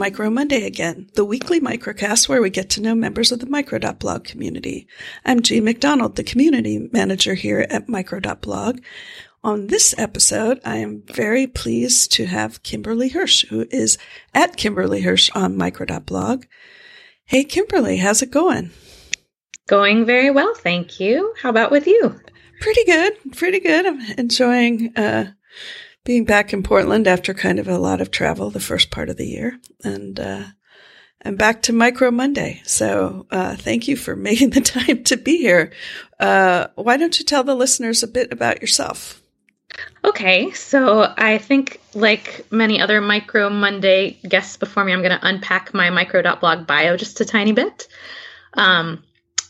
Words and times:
Micro 0.00 0.30
Monday 0.30 0.64
again, 0.64 1.10
the 1.12 1.26
weekly 1.26 1.60
microcast 1.60 2.26
where 2.26 2.40
we 2.40 2.48
get 2.48 2.70
to 2.70 2.80
know 2.80 2.94
members 2.94 3.32
of 3.32 3.40
the 3.40 3.46
Micro.blog 3.46 4.24
community. 4.24 4.88
I'm 5.26 5.42
Jean 5.42 5.64
MacDonald, 5.64 6.16
the 6.16 6.24
community 6.24 6.88
manager 6.90 7.34
here 7.34 7.66
at 7.68 7.86
Micro.blog. 7.86 8.80
On 9.44 9.66
this 9.66 9.94
episode, 9.98 10.58
I 10.64 10.78
am 10.78 11.02
very 11.06 11.46
pleased 11.46 12.12
to 12.12 12.24
have 12.24 12.62
Kimberly 12.62 13.10
Hirsch, 13.10 13.44
who 13.48 13.66
is 13.70 13.98
at 14.32 14.56
Kimberly 14.56 15.02
Hirsch 15.02 15.28
on 15.34 15.58
Micro.blog. 15.58 16.46
Hey, 17.26 17.44
Kimberly, 17.44 17.98
how's 17.98 18.22
it 18.22 18.30
going? 18.30 18.70
Going 19.66 20.06
very 20.06 20.30
well, 20.30 20.54
thank 20.54 20.98
you. 20.98 21.34
How 21.42 21.50
about 21.50 21.70
with 21.70 21.86
you? 21.86 22.18
Pretty 22.62 22.84
good, 22.86 23.12
pretty 23.36 23.60
good. 23.60 23.84
I'm 23.84 24.00
enjoying 24.16 24.96
uh, 24.96 25.32
being 26.10 26.24
back 26.24 26.52
in 26.52 26.60
Portland 26.60 27.06
after 27.06 27.32
kind 27.32 27.60
of 27.60 27.68
a 27.68 27.78
lot 27.78 28.00
of 28.00 28.10
travel 28.10 28.50
the 28.50 28.58
first 28.58 28.90
part 28.90 29.08
of 29.08 29.16
the 29.16 29.28
year. 29.28 29.56
And 29.84 30.18
uh, 30.18 30.42
I'm 31.24 31.36
back 31.36 31.62
to 31.62 31.72
Micro 31.72 32.10
Monday. 32.10 32.62
So 32.64 33.28
uh, 33.30 33.54
thank 33.54 33.86
you 33.86 33.94
for 33.94 34.16
making 34.28 34.50
the 34.50 34.60
time 34.60 35.04
to 35.04 35.16
be 35.16 35.36
here. 35.36 35.72
Uh, 36.18 36.66
why 36.74 36.96
don't 36.96 37.16
you 37.20 37.24
tell 37.24 37.44
the 37.44 37.54
listeners 37.54 38.02
a 38.02 38.08
bit 38.08 38.32
about 38.32 38.60
yourself? 38.60 39.22
Okay, 40.04 40.50
so 40.50 41.14
I 41.16 41.38
think, 41.38 41.80
like 41.94 42.44
many 42.50 42.80
other 42.80 43.00
Micro 43.00 43.48
Monday 43.48 44.18
guests 44.28 44.56
before 44.56 44.82
me, 44.82 44.92
I'm 44.92 45.02
going 45.02 45.16
to 45.16 45.24
unpack 45.28 45.72
my 45.72 45.90
micro.blog 45.90 46.66
bio 46.66 46.96
just 46.96 47.20
a 47.20 47.24
tiny 47.24 47.52
bit. 47.52 47.86
Um, 48.54 49.04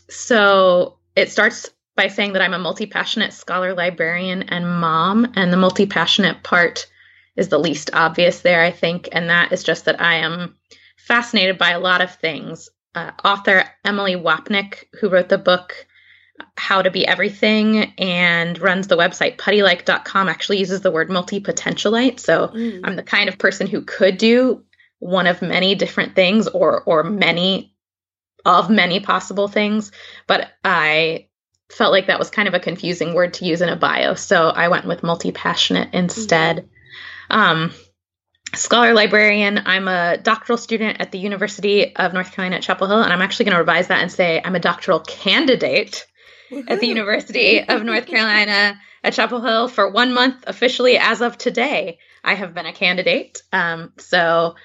so 0.09 0.99
it 1.15 1.31
starts 1.31 1.71
by 2.01 2.07
saying 2.07 2.33
that 2.33 2.41
I'm 2.41 2.55
a 2.55 2.59
multi 2.59 2.87
passionate 2.87 3.31
scholar, 3.31 3.75
librarian, 3.75 4.41
and 4.49 4.67
mom. 4.67 5.33
And 5.35 5.53
the 5.53 5.57
multi 5.57 5.85
passionate 5.85 6.41
part 6.41 6.87
is 7.35 7.49
the 7.49 7.59
least 7.59 7.91
obvious 7.93 8.39
there, 8.39 8.63
I 8.63 8.71
think. 8.71 9.09
And 9.11 9.29
that 9.29 9.51
is 9.51 9.63
just 9.63 9.85
that 9.85 10.01
I 10.01 10.15
am 10.15 10.55
fascinated 10.97 11.59
by 11.59 11.71
a 11.71 11.79
lot 11.79 12.01
of 12.01 12.15
things. 12.15 12.69
Uh, 12.95 13.11
author 13.23 13.65
Emily 13.85 14.15
Wapnick, 14.15 14.85
who 14.99 15.09
wrote 15.09 15.29
the 15.29 15.37
book 15.37 15.85
How 16.57 16.81
to 16.81 16.89
Be 16.89 17.05
Everything 17.05 17.93
and 17.99 18.57
runs 18.59 18.87
the 18.87 18.97
website 18.97 19.37
puttylike.com, 19.37 20.27
actually 20.27 20.57
uses 20.57 20.81
the 20.81 20.89
word 20.89 21.11
multi 21.11 21.39
potentialite. 21.39 22.19
So 22.19 22.47
mm. 22.47 22.81
I'm 22.83 22.95
the 22.95 23.03
kind 23.03 23.29
of 23.29 23.37
person 23.37 23.67
who 23.67 23.83
could 23.83 24.17
do 24.17 24.63
one 24.97 25.27
of 25.27 25.43
many 25.43 25.75
different 25.75 26.15
things 26.15 26.47
or 26.47 26.81
or 26.81 27.03
many 27.03 27.75
of 28.43 28.71
many 28.71 29.01
possible 29.01 29.47
things, 29.47 29.91
but 30.25 30.49
I 30.65 31.27
felt 31.71 31.91
like 31.91 32.07
that 32.07 32.19
was 32.19 32.29
kind 32.29 32.47
of 32.47 32.53
a 32.53 32.59
confusing 32.59 33.13
word 33.13 33.35
to 33.35 33.45
use 33.45 33.61
in 33.61 33.69
a 33.69 33.75
bio. 33.75 34.15
So 34.15 34.49
I 34.49 34.67
went 34.67 34.85
with 34.85 35.03
multi 35.03 35.31
passionate 35.31 35.93
instead. 35.93 36.67
Mm-hmm. 37.29 37.39
Um, 37.39 37.73
scholar 38.53 38.93
librarian. 38.93 39.61
I'm 39.65 39.87
a 39.87 40.17
doctoral 40.17 40.57
student 40.57 40.99
at 40.99 41.11
the 41.11 41.19
University 41.19 41.95
of 41.95 42.13
North 42.13 42.31
Carolina 42.31 42.57
at 42.57 42.63
Chapel 42.63 42.87
Hill, 42.87 43.01
and 43.01 43.13
I'm 43.13 43.21
actually 43.21 43.45
going 43.45 43.55
to 43.55 43.59
revise 43.59 43.87
that 43.87 44.01
and 44.01 44.11
say 44.11 44.41
I'm 44.43 44.55
a 44.55 44.59
doctoral 44.59 44.99
candidate 44.99 46.05
Woo-hoo. 46.51 46.65
at 46.67 46.79
the 46.79 46.87
University 46.87 47.63
of 47.63 47.83
North 47.83 48.05
Carolina 48.05 48.79
at 49.03 49.13
Chapel 49.13 49.41
Hill 49.41 49.67
for 49.67 49.89
one 49.89 50.13
month 50.13 50.43
officially 50.47 50.97
as 50.97 51.21
of 51.21 51.37
today. 51.37 51.99
I 52.23 52.35
have 52.35 52.53
been 52.53 52.65
a 52.65 52.73
candidate. 52.73 53.41
Um, 53.51 53.93
so 53.97 54.55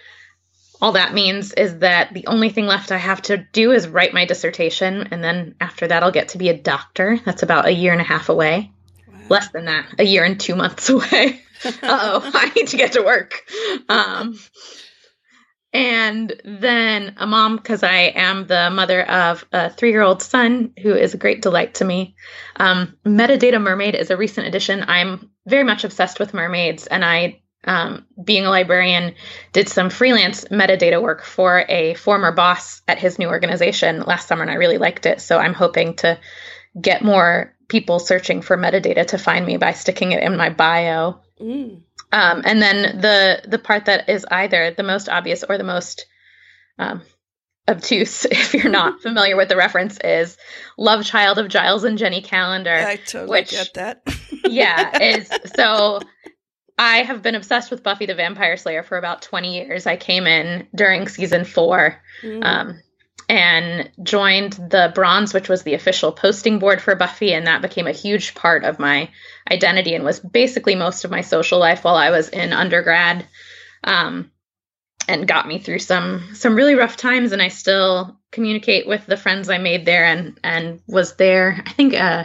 all 0.80 0.92
that 0.92 1.14
means 1.14 1.52
is 1.52 1.78
that 1.78 2.12
the 2.12 2.26
only 2.26 2.50
thing 2.50 2.66
left 2.66 2.92
I 2.92 2.98
have 2.98 3.22
to 3.22 3.38
do 3.38 3.72
is 3.72 3.88
write 3.88 4.12
my 4.12 4.24
dissertation. 4.24 5.08
And 5.10 5.24
then 5.24 5.54
after 5.60 5.86
that, 5.88 6.02
I'll 6.02 6.10
get 6.10 6.28
to 6.28 6.38
be 6.38 6.48
a 6.48 6.56
doctor. 6.56 7.18
That's 7.24 7.42
about 7.42 7.66
a 7.66 7.72
year 7.72 7.92
and 7.92 8.00
a 8.00 8.04
half 8.04 8.28
away. 8.28 8.70
Wow. 9.08 9.14
Less 9.30 9.48
than 9.50 9.64
that, 9.66 9.86
a 9.98 10.04
year 10.04 10.24
and 10.24 10.38
two 10.38 10.54
months 10.54 10.88
away. 10.90 11.40
oh, 11.64 12.30
I 12.34 12.52
need 12.54 12.68
to 12.68 12.76
get 12.76 12.92
to 12.92 13.02
work. 13.02 13.42
Um, 13.88 14.38
and 15.72 16.40
then 16.44 17.14
a 17.18 17.26
mom, 17.26 17.56
because 17.56 17.82
I 17.82 18.12
am 18.14 18.46
the 18.46 18.70
mother 18.70 19.02
of 19.02 19.44
a 19.52 19.70
three 19.70 19.90
year 19.90 20.02
old 20.02 20.22
son 20.22 20.72
who 20.82 20.94
is 20.94 21.14
a 21.14 21.18
great 21.18 21.42
delight 21.42 21.74
to 21.74 21.84
me. 21.84 22.16
Um, 22.56 22.96
Metadata 23.04 23.60
Mermaid 23.60 23.94
is 23.94 24.10
a 24.10 24.16
recent 24.16 24.46
addition. 24.46 24.84
I'm 24.86 25.30
very 25.46 25.64
much 25.64 25.84
obsessed 25.84 26.18
with 26.18 26.34
mermaids, 26.34 26.86
and 26.86 27.04
I 27.04 27.42
um, 27.64 28.06
being 28.22 28.46
a 28.46 28.50
librarian, 28.50 29.14
did 29.52 29.68
some 29.68 29.90
freelance 29.90 30.44
metadata 30.46 31.02
work 31.02 31.24
for 31.24 31.64
a 31.68 31.94
former 31.94 32.32
boss 32.32 32.82
at 32.86 32.98
his 32.98 33.18
new 33.18 33.28
organization 33.28 34.02
last 34.02 34.28
summer, 34.28 34.42
and 34.42 34.50
I 34.50 34.54
really 34.54 34.78
liked 34.78 35.06
it. 35.06 35.20
So 35.20 35.38
I'm 35.38 35.54
hoping 35.54 35.94
to 35.96 36.18
get 36.80 37.02
more 37.02 37.54
people 37.68 37.98
searching 37.98 38.42
for 38.42 38.56
metadata 38.56 39.06
to 39.08 39.18
find 39.18 39.44
me 39.44 39.56
by 39.56 39.72
sticking 39.72 40.12
it 40.12 40.22
in 40.22 40.36
my 40.36 40.50
bio. 40.50 41.20
Mm. 41.40 41.82
Um, 42.12 42.42
and 42.44 42.62
then 42.62 43.00
the 43.00 43.42
the 43.46 43.58
part 43.58 43.86
that 43.86 44.08
is 44.08 44.24
either 44.30 44.70
the 44.70 44.84
most 44.84 45.08
obvious 45.08 45.42
or 45.42 45.58
the 45.58 45.64
most 45.64 46.06
um, 46.78 47.02
obtuse, 47.68 48.24
if 48.30 48.54
you're 48.54 48.70
not 48.70 49.00
familiar 49.02 49.36
with 49.36 49.48
the 49.48 49.56
reference, 49.56 49.98
is 49.98 50.36
Love 50.78 51.04
Child 51.04 51.38
of 51.38 51.48
Giles 51.48 51.84
and 51.84 51.98
Jenny 51.98 52.22
Calendar. 52.22 52.74
I 52.74 52.96
totally 52.96 53.30
which, 53.40 53.50
get 53.50 53.74
that. 53.74 54.02
yeah, 54.44 55.02
is 55.02 55.30
so 55.56 56.00
I 56.78 56.98
have 56.98 57.22
been 57.22 57.34
obsessed 57.34 57.70
with 57.70 57.82
Buffy 57.82 58.06
the 58.06 58.14
Vampire 58.14 58.56
Slayer 58.56 58.82
for 58.82 58.98
about 58.98 59.22
20 59.22 59.54
years. 59.54 59.86
I 59.86 59.96
came 59.96 60.26
in 60.26 60.68
during 60.74 61.08
season 61.08 61.44
four 61.44 62.02
mm. 62.22 62.44
um, 62.44 62.80
and 63.28 63.90
joined 64.02 64.52
the 64.52 64.92
Bronze, 64.94 65.32
which 65.32 65.48
was 65.48 65.62
the 65.62 65.74
official 65.74 66.12
posting 66.12 66.58
board 66.58 66.82
for 66.82 66.94
Buffy, 66.94 67.32
and 67.32 67.46
that 67.46 67.62
became 67.62 67.86
a 67.86 67.92
huge 67.92 68.34
part 68.34 68.64
of 68.64 68.78
my 68.78 69.08
identity 69.50 69.94
and 69.94 70.04
was 70.04 70.20
basically 70.20 70.74
most 70.74 71.04
of 71.04 71.10
my 71.10 71.22
social 71.22 71.58
life 71.58 71.82
while 71.82 71.96
I 71.96 72.10
was 72.10 72.28
in 72.28 72.52
undergrad. 72.52 73.26
Um, 73.82 74.30
and 75.08 75.28
got 75.28 75.46
me 75.46 75.58
through 75.58 75.78
some 75.78 76.34
some 76.34 76.56
really 76.56 76.74
rough 76.74 76.96
times 76.96 77.30
and 77.30 77.40
I 77.40 77.46
still 77.46 78.18
communicate 78.32 78.88
with 78.88 79.06
the 79.06 79.16
friends 79.16 79.48
I 79.48 79.58
made 79.58 79.86
there 79.86 80.04
and 80.04 80.38
and 80.42 80.80
was 80.88 81.14
there 81.14 81.62
I 81.64 81.70
think 81.70 81.94
uh, 81.94 82.24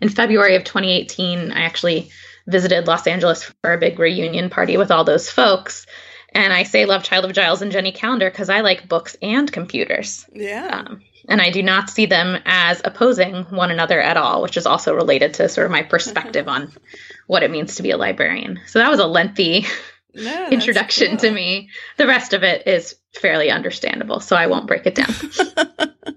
in 0.00 0.08
February 0.08 0.56
of 0.56 0.64
2018 0.64 1.52
I 1.52 1.62
actually 1.62 2.10
visited 2.46 2.86
Los 2.86 3.06
Angeles 3.06 3.44
for 3.44 3.72
a 3.72 3.78
big 3.78 3.98
reunion 3.98 4.50
party 4.50 4.76
with 4.76 4.90
all 4.90 5.04
those 5.04 5.30
folks. 5.30 5.86
And 6.34 6.52
I 6.52 6.62
say 6.62 6.86
Love 6.86 7.02
Child 7.02 7.26
of 7.26 7.32
Giles 7.32 7.62
and 7.62 7.72
Jenny 7.72 7.92
Calendar 7.92 8.30
because 8.30 8.48
I 8.48 8.60
like 8.60 8.88
books 8.88 9.16
and 9.20 9.50
computers. 9.50 10.26
Yeah. 10.32 10.84
Um, 10.86 11.02
and 11.28 11.40
I 11.40 11.50
do 11.50 11.62
not 11.62 11.90
see 11.90 12.06
them 12.06 12.40
as 12.46 12.80
opposing 12.84 13.44
one 13.44 13.70
another 13.70 14.00
at 14.00 14.16
all, 14.16 14.42
which 14.42 14.56
is 14.56 14.66
also 14.66 14.94
related 14.94 15.34
to 15.34 15.48
sort 15.48 15.66
of 15.66 15.70
my 15.70 15.82
perspective 15.82 16.48
on 16.48 16.72
what 17.26 17.42
it 17.42 17.50
means 17.50 17.76
to 17.76 17.82
be 17.82 17.90
a 17.90 17.96
librarian. 17.96 18.60
So 18.66 18.78
that 18.78 18.90
was 18.90 19.00
a 19.00 19.06
lengthy 19.06 19.66
no, 20.14 20.48
introduction 20.48 21.10
cool. 21.10 21.18
to 21.18 21.30
me. 21.30 21.70
The 21.98 22.06
rest 22.06 22.32
of 22.32 22.42
it 22.42 22.66
is 22.66 22.96
fairly 23.14 23.50
understandable, 23.50 24.20
so 24.20 24.36
I 24.36 24.46
won't 24.46 24.66
break 24.66 24.86
it 24.86 24.94
down. 24.94 26.04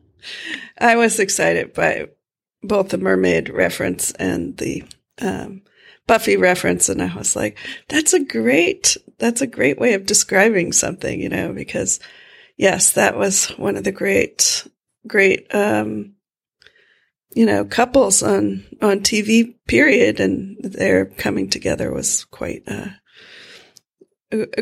I 0.78 0.96
was 0.96 1.20
excited 1.20 1.74
by 1.74 2.08
both 2.64 2.90
the 2.90 2.98
mermaid 2.98 3.50
reference 3.50 4.12
and 4.12 4.58
the 4.58 4.84
um, 5.22 5.62
Buffy 6.08 6.38
reference. 6.38 6.90
And 6.90 7.02
I 7.02 7.16
was 7.16 7.36
like, 7.36 7.58
that's 7.88 8.14
a 8.14 8.24
great, 8.24 8.98
that's 9.18 9.42
a 9.42 9.48
great 9.48 9.80
way 9.80 9.94
of 9.94 10.06
describing 10.06 10.72
something, 10.72 11.20
you 11.20 11.30
know, 11.30 11.54
because 11.54 12.00
yes, 12.58 12.92
that 12.92 13.18
was 13.18 13.48
one 13.58 13.76
of 13.76 13.84
the 13.84 13.92
great, 13.92 14.68
great, 15.08 15.54
um, 15.54 16.14
you 17.34 17.46
know, 17.46 17.66
couples 17.66 18.24
on, 18.24 18.66
on 18.82 19.00
TV 19.02 19.56
period 19.68 20.20
and 20.20 20.58
their 20.64 21.06
coming 21.06 21.50
together 21.50 21.92
was 21.92 22.26
quite, 22.26 22.64
uh, 22.68 22.90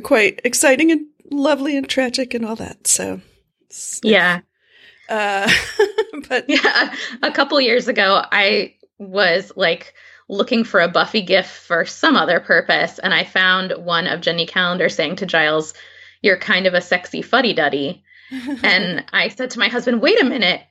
quite 0.03 0.41
exciting 0.43 0.91
and 0.91 1.07
lovely 1.31 1.77
and 1.77 1.87
tragic 1.87 2.33
and 2.33 2.45
all 2.45 2.55
that. 2.55 2.87
So, 2.87 3.21
yeah. 4.01 4.41
Uh, 5.09 5.51
but 6.29 6.45
yeah, 6.47 6.95
a 7.21 7.31
couple 7.31 7.59
years 7.59 7.87
ago, 7.87 8.23
I 8.31 8.75
was 8.97 9.51
like 9.55 9.93
looking 10.29 10.63
for 10.63 10.79
a 10.79 10.87
Buffy 10.87 11.21
gif 11.21 11.47
for 11.47 11.85
some 11.85 12.15
other 12.15 12.39
purpose, 12.39 12.99
and 12.99 13.13
I 13.13 13.23
found 13.23 13.73
one 13.77 14.07
of 14.07 14.21
Jenny 14.21 14.45
Calendar 14.45 14.89
saying 14.89 15.17
to 15.17 15.25
Giles, 15.25 15.73
You're 16.21 16.37
kind 16.37 16.65
of 16.65 16.73
a 16.73 16.81
sexy 16.81 17.21
fuddy 17.21 17.53
duddy. 17.53 18.03
and 18.63 19.05
I 19.11 19.29
said 19.29 19.51
to 19.51 19.59
my 19.59 19.67
husband, 19.67 20.01
Wait 20.01 20.21
a 20.21 20.25
minute, 20.25 20.61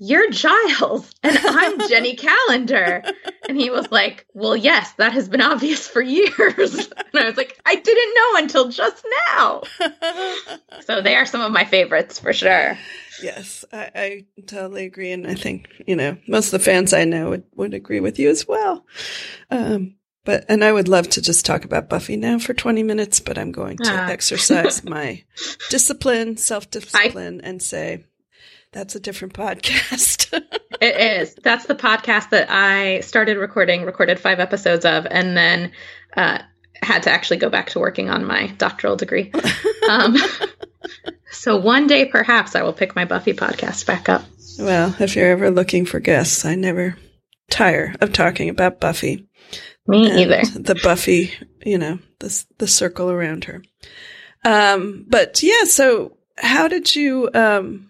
you're 0.00 0.30
Giles 0.30 1.14
and 1.22 1.38
I'm 1.44 1.88
Jenny 1.88 2.16
Calendar. 2.16 3.04
And 3.48 3.56
he 3.56 3.70
was 3.70 3.92
like, 3.92 4.26
Well, 4.32 4.56
yes, 4.56 4.92
that 4.94 5.12
has 5.12 5.28
been 5.28 5.42
obvious 5.42 5.86
for 5.86 6.00
years. 6.00 6.90
And 7.12 7.24
I 7.24 7.26
was 7.26 7.36
like, 7.36 7.58
I 7.66 7.74
didn't 7.74 8.14
know 8.14 8.38
until 8.38 8.68
just 8.68 9.04
now. 9.26 9.62
so 10.82 11.02
they 11.02 11.16
are 11.16 11.26
some 11.26 11.40
of 11.40 11.50
my 11.50 11.64
favorites 11.64 12.20
for 12.20 12.32
sure. 12.32 12.78
Yes, 13.20 13.64
I, 13.72 13.90
I, 13.92 14.24
totally 14.46 14.84
agree. 14.84 15.10
And 15.10 15.26
I 15.26 15.34
think, 15.34 15.66
you 15.88 15.96
know, 15.96 16.16
most 16.28 16.52
of 16.52 16.60
the 16.60 16.64
fans 16.64 16.92
I 16.92 17.04
know 17.04 17.30
would, 17.30 17.42
would 17.56 17.74
agree 17.74 17.98
with 17.98 18.20
you 18.20 18.30
as 18.30 18.46
well. 18.46 18.86
Um, 19.50 19.96
but, 20.24 20.44
and 20.48 20.62
I 20.62 20.70
would 20.70 20.86
love 20.86 21.08
to 21.10 21.20
just 21.20 21.44
talk 21.44 21.64
about 21.64 21.88
Buffy 21.88 22.16
now 22.16 22.38
for 22.38 22.54
20 22.54 22.84
minutes, 22.84 23.18
but 23.18 23.36
I'm 23.36 23.50
going 23.50 23.78
to 23.78 23.90
ah. 23.92 24.06
exercise 24.06 24.84
my 24.84 25.24
discipline, 25.68 26.36
self 26.36 26.70
discipline, 26.70 27.40
and 27.40 27.60
say, 27.60 28.04
that's 28.72 28.94
a 28.94 29.00
different 29.00 29.34
podcast. 29.34 30.32
it 30.80 31.20
is. 31.20 31.34
That's 31.34 31.66
the 31.66 31.74
podcast 31.74 32.30
that 32.30 32.50
I 32.50 33.00
started 33.00 33.36
recording, 33.36 33.84
recorded 33.84 34.20
five 34.20 34.40
episodes 34.40 34.84
of, 34.84 35.06
and 35.10 35.36
then 35.36 35.72
uh, 36.16 36.38
had 36.82 37.02
to 37.04 37.10
actually 37.10 37.38
go 37.38 37.50
back 37.50 37.70
to 37.70 37.80
working 37.80 38.08
on 38.08 38.24
my 38.24 38.48
doctoral 38.58 38.96
degree. 38.96 39.32
Um, 39.88 40.16
so 41.32 41.56
one 41.56 41.88
day, 41.88 42.04
perhaps, 42.04 42.54
I 42.54 42.62
will 42.62 42.72
pick 42.72 42.94
my 42.94 43.04
Buffy 43.04 43.32
podcast 43.32 43.86
back 43.86 44.08
up. 44.08 44.22
Well, 44.56 44.94
if 45.00 45.16
you're 45.16 45.30
ever 45.30 45.50
looking 45.50 45.84
for 45.84 45.98
guests, 45.98 46.44
I 46.44 46.54
never 46.54 46.96
tire 47.50 47.96
of 48.00 48.12
talking 48.12 48.48
about 48.48 48.78
Buffy. 48.78 49.26
Me 49.88 50.22
either. 50.22 50.42
The 50.44 50.78
Buffy, 50.80 51.32
you 51.64 51.76
know, 51.76 51.98
the 52.20 52.44
the 52.58 52.68
circle 52.68 53.10
around 53.10 53.44
her. 53.44 53.62
Um, 54.44 55.06
but 55.08 55.42
yeah, 55.42 55.64
so 55.64 56.16
how 56.38 56.68
did 56.68 56.94
you 56.94 57.30
um, 57.34 57.89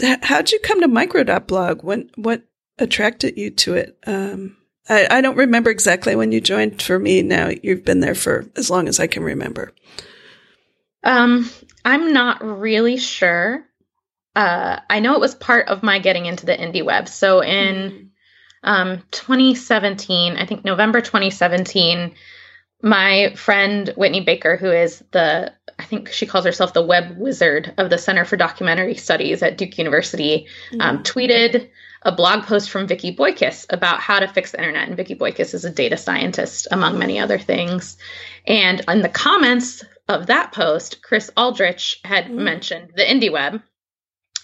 how 0.00 0.38
did 0.38 0.52
you 0.52 0.58
come 0.60 0.80
to 0.80 0.88
micro.blog? 0.88 1.82
When 1.82 2.10
what 2.16 2.42
attracted 2.78 3.36
you 3.36 3.50
to 3.50 3.74
it? 3.74 3.98
Um, 4.06 4.56
I, 4.88 5.06
I 5.10 5.20
don't 5.20 5.36
remember 5.36 5.70
exactly 5.70 6.16
when 6.16 6.32
you 6.32 6.40
joined. 6.40 6.82
For 6.82 6.98
me, 6.98 7.22
now 7.22 7.50
you've 7.62 7.84
been 7.84 8.00
there 8.00 8.14
for 8.14 8.46
as 8.56 8.70
long 8.70 8.88
as 8.88 9.00
I 9.00 9.06
can 9.06 9.22
remember. 9.22 9.72
Um, 11.02 11.50
I'm 11.84 12.12
not 12.12 12.42
really 12.42 12.96
sure. 12.96 13.64
Uh, 14.34 14.80
I 14.90 15.00
know 15.00 15.14
it 15.14 15.20
was 15.20 15.34
part 15.34 15.68
of 15.68 15.82
my 15.82 15.98
getting 15.98 16.26
into 16.26 16.46
the 16.46 16.56
indie 16.56 16.84
web. 16.84 17.08
So 17.08 17.40
in 17.40 18.10
mm-hmm. 18.64 18.68
um, 18.68 19.02
2017, 19.12 20.36
I 20.36 20.46
think 20.46 20.64
November 20.64 21.00
2017, 21.00 22.14
my 22.82 23.32
friend 23.34 23.92
Whitney 23.96 24.20
Baker, 24.20 24.56
who 24.56 24.70
is 24.70 25.02
the, 25.12 25.52
I 25.78 25.84
think 25.84 26.10
she 26.12 26.26
calls 26.26 26.44
herself 26.44 26.72
the 26.72 26.84
web 26.84 27.16
wizard 27.16 27.72
of 27.78 27.90
the 27.90 27.98
Center 27.98 28.24
for 28.24 28.36
Documentary 28.36 28.94
Studies 28.94 29.42
at 29.42 29.56
Duke 29.56 29.78
University, 29.78 30.46
um, 30.72 30.78
mm-hmm. 30.78 30.80
um, 30.80 31.02
tweeted 31.02 31.70
a 32.02 32.12
blog 32.12 32.44
post 32.44 32.70
from 32.70 32.86
Vicki 32.86 33.16
Boykis 33.16 33.66
about 33.70 34.00
how 34.00 34.20
to 34.20 34.28
fix 34.28 34.52
the 34.52 34.58
internet. 34.58 34.88
And 34.88 34.96
Vicki 34.96 35.14
Boykis 35.14 35.54
is 35.54 35.64
a 35.64 35.70
data 35.70 35.96
scientist, 35.96 36.68
among 36.70 36.98
many 36.98 37.18
other 37.18 37.38
things. 37.38 37.96
And 38.46 38.82
in 38.86 39.00
the 39.00 39.08
comments 39.08 39.82
of 40.06 40.26
that 40.26 40.52
post, 40.52 41.02
Chris 41.02 41.30
Aldrich 41.36 42.00
had 42.04 42.26
mm-hmm. 42.26 42.44
mentioned 42.44 42.92
the 42.94 43.02
indie 43.02 43.32
web. 43.32 43.62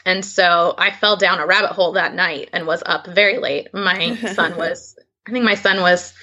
And 0.07 0.25
so 0.25 0.75
I 0.79 0.91
fell 0.93 1.19
down 1.19 1.41
a 1.41 1.47
rabbit 1.47 1.73
hole 1.73 1.93
that 1.93 2.15
night 2.15 2.49
and 2.55 2.67
was 2.67 2.83
up 2.85 3.07
very 3.07 3.37
late. 3.37 3.69
My 3.75 4.17
son 4.35 4.57
was, 4.57 4.99
I 5.27 5.33
think 5.33 5.45
my 5.45 5.57
son 5.57 5.83
was, 5.83 6.15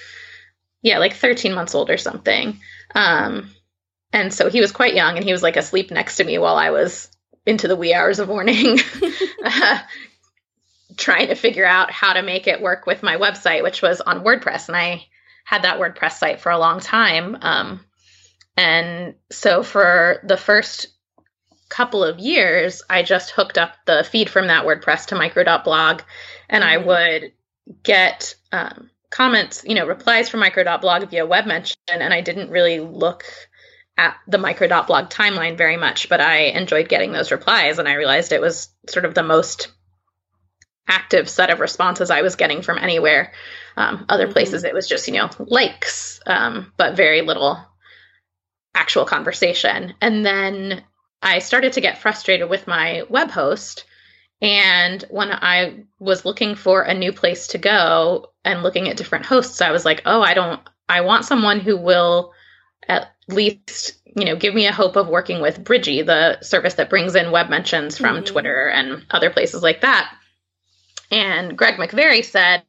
yeah, 0.88 0.98
like 0.98 1.14
13 1.14 1.54
months 1.54 1.74
old 1.74 1.90
or 1.90 1.98
something. 1.98 2.60
Um, 2.94 3.50
and 4.12 4.32
so 4.32 4.48
he 4.48 4.60
was 4.60 4.72
quite 4.72 4.94
young 4.94 5.16
and 5.16 5.24
he 5.24 5.32
was 5.32 5.42
like 5.42 5.56
asleep 5.56 5.90
next 5.90 6.16
to 6.16 6.24
me 6.24 6.38
while 6.38 6.56
I 6.56 6.70
was 6.70 7.10
into 7.44 7.68
the 7.68 7.76
wee 7.76 7.94
hours 7.94 8.18
of 8.18 8.28
morning 8.28 8.78
uh, 9.44 9.78
trying 10.96 11.28
to 11.28 11.34
figure 11.34 11.66
out 11.66 11.90
how 11.90 12.14
to 12.14 12.22
make 12.22 12.46
it 12.46 12.62
work 12.62 12.86
with 12.86 13.02
my 13.02 13.16
website, 13.16 13.62
which 13.62 13.82
was 13.82 14.00
on 14.00 14.24
WordPress. 14.24 14.68
And 14.68 14.76
I 14.76 15.06
had 15.44 15.62
that 15.62 15.78
WordPress 15.78 16.12
site 16.12 16.40
for 16.40 16.50
a 16.50 16.58
long 16.58 16.80
time. 16.80 17.36
Um, 17.40 17.84
and 18.56 19.14
so 19.30 19.62
for 19.62 20.20
the 20.24 20.36
first 20.36 20.88
couple 21.68 22.02
of 22.02 22.18
years, 22.18 22.82
I 22.88 23.02
just 23.02 23.30
hooked 23.30 23.58
up 23.58 23.74
the 23.84 24.04
feed 24.10 24.30
from 24.30 24.46
that 24.46 24.64
WordPress 24.64 25.06
to 25.06 25.16
micro.blog 25.16 26.00
and 26.48 26.64
I 26.64 26.76
mm-hmm. 26.76 26.88
would 26.88 27.32
get 27.82 28.34
um, 28.52 28.90
comments, 29.10 29.64
you 29.66 29.74
know, 29.74 29.86
replies 29.86 30.28
from 30.28 30.40
micro.blog 30.40 31.10
via 31.10 31.26
web 31.26 31.46
mention. 31.46 31.76
And 31.88 32.12
I 32.12 32.20
didn't 32.20 32.50
really 32.50 32.80
look 32.80 33.24
at 33.96 34.16
the 34.28 34.38
micro.blog 34.38 35.10
timeline 35.10 35.56
very 35.56 35.76
much, 35.76 36.08
but 36.08 36.20
I 36.20 36.42
enjoyed 36.42 36.88
getting 36.88 37.12
those 37.12 37.32
replies. 37.32 37.78
And 37.78 37.88
I 37.88 37.94
realized 37.94 38.32
it 38.32 38.40
was 38.40 38.68
sort 38.88 39.04
of 39.04 39.14
the 39.14 39.22
most 39.22 39.68
active 40.88 41.28
set 41.28 41.50
of 41.50 41.60
responses 41.60 42.10
I 42.10 42.22
was 42.22 42.36
getting 42.36 42.62
from 42.62 42.78
anywhere. 42.78 43.32
Um, 43.76 44.06
other 44.08 44.24
mm-hmm. 44.24 44.32
places, 44.32 44.64
it 44.64 44.74
was 44.74 44.88
just, 44.88 45.06
you 45.06 45.14
know, 45.14 45.30
likes, 45.38 46.20
um, 46.26 46.72
but 46.76 46.96
very 46.96 47.22
little 47.22 47.58
actual 48.74 49.04
conversation. 49.04 49.94
And 50.00 50.24
then 50.24 50.82
I 51.20 51.40
started 51.40 51.74
to 51.74 51.80
get 51.80 51.98
frustrated 51.98 52.48
with 52.48 52.66
my 52.66 53.02
web 53.08 53.30
host. 53.30 53.84
And 54.40 55.04
when 55.10 55.32
I 55.32 55.84
was 55.98 56.24
looking 56.24 56.54
for 56.54 56.82
a 56.82 56.94
new 56.94 57.12
place 57.12 57.48
to 57.48 57.58
go 57.58 58.30
and 58.44 58.62
looking 58.62 58.88
at 58.88 58.96
different 58.96 59.26
hosts, 59.26 59.60
I 59.60 59.72
was 59.72 59.84
like, 59.84 60.02
oh, 60.06 60.22
I 60.22 60.34
don't, 60.34 60.60
I 60.88 61.00
want 61.00 61.24
someone 61.24 61.60
who 61.60 61.76
will 61.76 62.32
at 62.88 63.12
least, 63.26 64.00
you 64.16 64.24
know, 64.24 64.36
give 64.36 64.54
me 64.54 64.66
a 64.66 64.72
hope 64.72 64.96
of 64.96 65.08
working 65.08 65.42
with 65.42 65.64
Bridgy, 65.64 66.06
the 66.06 66.40
service 66.42 66.74
that 66.74 66.90
brings 66.90 67.16
in 67.16 67.32
web 67.32 67.50
mentions 67.50 67.98
from 67.98 68.16
mm-hmm. 68.16 68.24
Twitter 68.24 68.68
and 68.68 69.04
other 69.10 69.30
places 69.30 69.62
like 69.62 69.80
that. 69.80 70.14
And 71.10 71.56
Greg 71.56 71.76
McVerry 71.76 72.24
said 72.24 72.62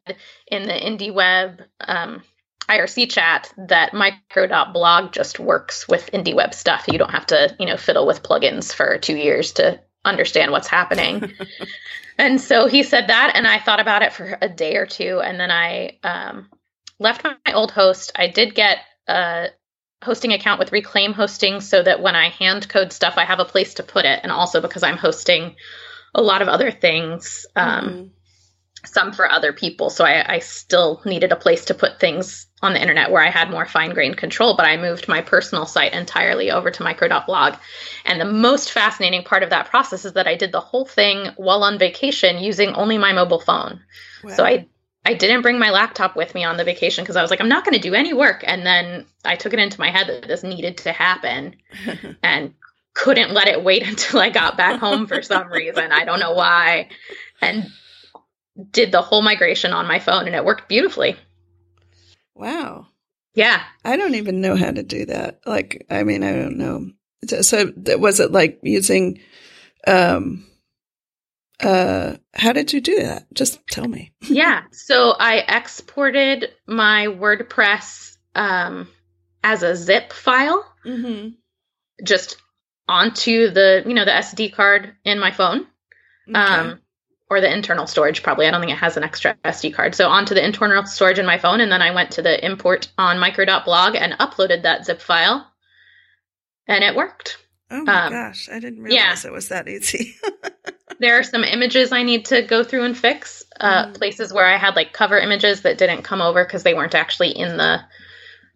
in 0.47 0.63
the 0.63 0.73
Indie 0.73 1.13
Web 1.13 1.61
um, 1.81 2.23
IRC 2.67 3.11
chat 3.11 3.53
that 3.57 3.93
micro.blog 3.93 5.11
just 5.11 5.39
works 5.39 5.87
with 5.87 6.11
indie 6.11 6.35
web 6.35 6.53
stuff. 6.53 6.85
You 6.87 6.97
don't 6.97 7.11
have 7.11 7.25
to, 7.27 7.55
you 7.59 7.65
know, 7.65 7.77
fiddle 7.77 8.07
with 8.07 8.23
plugins 8.23 8.73
for 8.73 8.97
two 8.97 9.15
years 9.15 9.53
to 9.53 9.81
understand 10.05 10.51
what's 10.51 10.67
happening. 10.67 11.31
and 12.17 12.39
so 12.39 12.67
he 12.67 12.83
said 12.83 13.07
that, 13.07 13.33
and 13.35 13.47
I 13.47 13.59
thought 13.59 13.79
about 13.79 14.01
it 14.01 14.13
for 14.13 14.37
a 14.41 14.49
day 14.49 14.75
or 14.75 14.85
two, 14.85 15.21
and 15.23 15.39
then 15.39 15.51
I 15.51 15.97
um, 16.03 16.49
left 16.99 17.23
my 17.23 17.53
old 17.53 17.71
host. 17.71 18.11
I 18.15 18.27
did 18.27 18.55
get 18.55 18.79
a 19.07 19.47
hosting 20.03 20.33
account 20.33 20.59
with 20.59 20.71
Reclaim 20.71 21.13
Hosting 21.13 21.61
so 21.61 21.83
that 21.83 22.01
when 22.01 22.15
I 22.15 22.29
hand 22.29 22.69
code 22.69 22.93
stuff, 22.93 23.15
I 23.17 23.25
have 23.25 23.39
a 23.39 23.45
place 23.45 23.75
to 23.75 23.83
put 23.83 24.05
it, 24.05 24.19
and 24.23 24.31
also 24.31 24.61
because 24.61 24.83
I'm 24.83 24.97
hosting 24.97 25.55
a 26.15 26.21
lot 26.21 26.41
of 26.41 26.47
other 26.47 26.71
things. 26.71 27.45
Um, 27.55 27.87
mm-hmm 27.87 28.07
some 28.85 29.11
for 29.11 29.29
other 29.29 29.53
people. 29.53 29.89
So 29.89 30.05
I, 30.05 30.35
I, 30.35 30.39
still 30.39 31.01
needed 31.05 31.31
a 31.31 31.35
place 31.35 31.65
to 31.65 31.73
put 31.73 31.99
things 31.99 32.47
on 32.61 32.73
the 32.73 32.81
internet 32.81 33.11
where 33.11 33.23
I 33.23 33.29
had 33.29 33.49
more 33.49 33.65
fine 33.65 33.91
grained 33.91 34.17
control, 34.17 34.55
but 34.55 34.65
I 34.65 34.77
moved 34.77 35.07
my 35.07 35.21
personal 35.21 35.65
site 35.65 35.93
entirely 35.93 36.51
over 36.51 36.71
to 36.71 36.83
micro.blog. 36.83 37.55
And 38.05 38.19
the 38.19 38.25
most 38.25 38.71
fascinating 38.71 39.23
part 39.23 39.43
of 39.43 39.49
that 39.49 39.69
process 39.69 40.05
is 40.05 40.13
that 40.13 40.27
I 40.27 40.35
did 40.35 40.51
the 40.51 40.59
whole 40.59 40.85
thing 40.85 41.27
while 41.35 41.63
on 41.63 41.77
vacation 41.77 42.37
using 42.37 42.69
only 42.69 42.97
my 42.97 43.13
mobile 43.13 43.39
phone. 43.39 43.81
Wow. 44.23 44.31
So 44.31 44.45
I 44.45 44.67
I 45.05 45.13
didn't 45.13 45.41
bring 45.41 45.59
my 45.59 45.71
laptop 45.71 46.15
with 46.15 46.35
me 46.35 46.43
on 46.43 46.57
the 46.57 46.65
vacation 46.65 47.03
because 47.03 47.15
I 47.15 47.21
was 47.21 47.31
like, 47.31 47.39
I'm 47.39 47.49
not 47.49 47.63
going 47.63 47.73
to 47.73 47.79
do 47.79 47.95
any 47.95 48.13
work. 48.13 48.43
And 48.45 48.65
then 48.65 49.05
I 49.23 49.37
took 49.37 49.53
it 49.53 49.59
into 49.59 49.79
my 49.79 49.89
head 49.89 50.07
that 50.07 50.27
this 50.27 50.43
needed 50.43 50.77
to 50.79 50.91
happen 50.91 51.55
and 52.23 52.53
couldn't 52.93 53.33
let 53.33 53.47
it 53.47 53.63
wait 53.63 53.83
until 53.87 54.19
I 54.19 54.29
got 54.29 54.57
back 54.57 54.79
home 54.79 55.07
for 55.07 55.21
some 55.21 55.47
reason. 55.47 55.91
I 55.91 56.03
don't 56.03 56.19
know 56.19 56.33
why. 56.33 56.89
And 57.41 57.71
did 58.71 58.91
the 58.91 59.01
whole 59.01 59.21
migration 59.21 59.73
on 59.73 59.87
my 59.87 59.99
phone 59.99 60.25
and 60.27 60.35
it 60.35 60.45
worked 60.45 60.69
beautifully. 60.69 61.15
Wow. 62.35 62.87
Yeah. 63.35 63.61
I 63.85 63.97
don't 63.97 64.15
even 64.15 64.41
know 64.41 64.55
how 64.55 64.71
to 64.71 64.83
do 64.83 65.05
that. 65.05 65.41
Like, 65.45 65.85
I 65.89 66.03
mean, 66.03 66.23
I 66.23 66.33
don't 66.33 66.57
know. 66.57 66.91
So, 67.41 67.71
was 67.97 68.19
it 68.19 68.31
like 68.31 68.59
using, 68.63 69.19
um, 69.85 70.45
uh, 71.59 72.15
how 72.33 72.53
did 72.53 72.71
you 72.71 72.81
do 72.81 73.03
that? 73.03 73.27
Just 73.33 73.59
tell 73.67 73.87
me. 73.87 74.13
yeah. 74.21 74.63
So 74.71 75.11
I 75.11 75.37
exported 75.47 76.49
my 76.65 77.07
WordPress, 77.07 78.17
um, 78.35 78.87
as 79.43 79.63
a 79.63 79.75
zip 79.75 80.13
file, 80.13 80.65
mm-hmm. 80.85 81.29
just 82.03 82.37
onto 82.87 83.49
the, 83.51 83.83
you 83.85 83.93
know, 83.93 84.05
the 84.05 84.11
SD 84.11 84.53
card 84.53 84.95
in 85.03 85.19
my 85.19 85.31
phone. 85.31 85.65
Okay. 86.29 86.39
Um, 86.39 86.79
or 87.29 87.41
the 87.41 87.51
internal 87.51 87.87
storage 87.87 88.23
probably. 88.23 88.47
I 88.47 88.51
don't 88.51 88.61
think 88.61 88.73
it 88.73 88.77
has 88.77 88.97
an 88.97 89.03
extra 89.03 89.35
SD 89.45 89.73
card. 89.73 89.95
So 89.95 90.07
onto 90.07 90.33
the 90.33 90.43
internal 90.43 90.85
storage 90.85 91.19
in 91.19 91.25
my 91.25 91.37
phone, 91.37 91.61
and 91.61 91.71
then 91.71 91.81
I 91.81 91.93
went 91.93 92.11
to 92.11 92.21
the 92.21 92.43
import 92.43 92.91
on 92.97 93.19
micro.blog 93.19 93.95
and 93.95 94.13
uploaded 94.13 94.63
that 94.63 94.85
zip 94.85 95.01
file, 95.01 95.47
and 96.67 96.83
it 96.83 96.95
worked. 96.95 97.37
Oh 97.71 97.83
my 97.83 98.05
um, 98.05 98.13
gosh, 98.13 98.49
I 98.51 98.59
didn't 98.59 98.81
realize 98.81 99.23
yeah. 99.23 99.29
it 99.29 99.33
was 99.33 99.49
that 99.49 99.67
easy. 99.67 100.15
there 100.99 101.19
are 101.19 101.23
some 101.23 101.43
images 101.43 101.91
I 101.91 102.03
need 102.03 102.25
to 102.25 102.41
go 102.41 102.63
through 102.63 102.85
and 102.85 102.97
fix. 102.97 103.43
Uh, 103.59 103.87
mm. 103.87 103.95
Places 103.95 104.33
where 104.33 104.45
I 104.45 104.57
had 104.57 104.75
like 104.75 104.93
cover 104.93 105.19
images 105.19 105.61
that 105.61 105.77
didn't 105.77 106.01
come 106.01 106.21
over 106.21 106.43
because 106.43 106.63
they 106.63 106.73
weren't 106.73 106.95
actually 106.95 107.31
in 107.31 107.57
the 107.57 107.81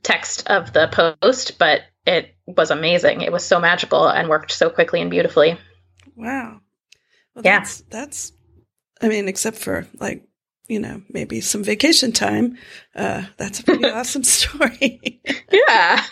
text 0.02 0.50
of 0.50 0.74
the 0.74 1.16
post, 1.22 1.60
but 1.60 1.82
it 2.06 2.36
was 2.46 2.72
amazing. 2.72 3.22
It 3.22 3.32
was 3.32 3.46
so 3.46 3.60
magical 3.60 4.08
and 4.08 4.30
worked 4.30 4.52
so 4.52 4.70
quickly 4.70 5.02
and 5.02 5.12
beautifully. 5.12 5.58
Wow. 6.16 6.60
Well, 7.36 7.46
yeah. 7.46 7.60
that's 7.60 7.82
that's 7.90 8.32
I 9.04 9.10
mean, 9.10 9.28
except 9.28 9.58
for 9.58 9.86
like, 10.00 10.24
you 10.68 10.80
know, 10.80 11.02
maybe 11.10 11.42
some 11.42 11.62
vacation 11.62 12.14
time. 12.14 12.58
Uh, 12.96 13.26
that's 13.36 13.60
a 13.60 13.64
pretty 13.64 13.86
awesome 13.90 14.24
story. 14.24 15.22
yeah. 15.52 16.04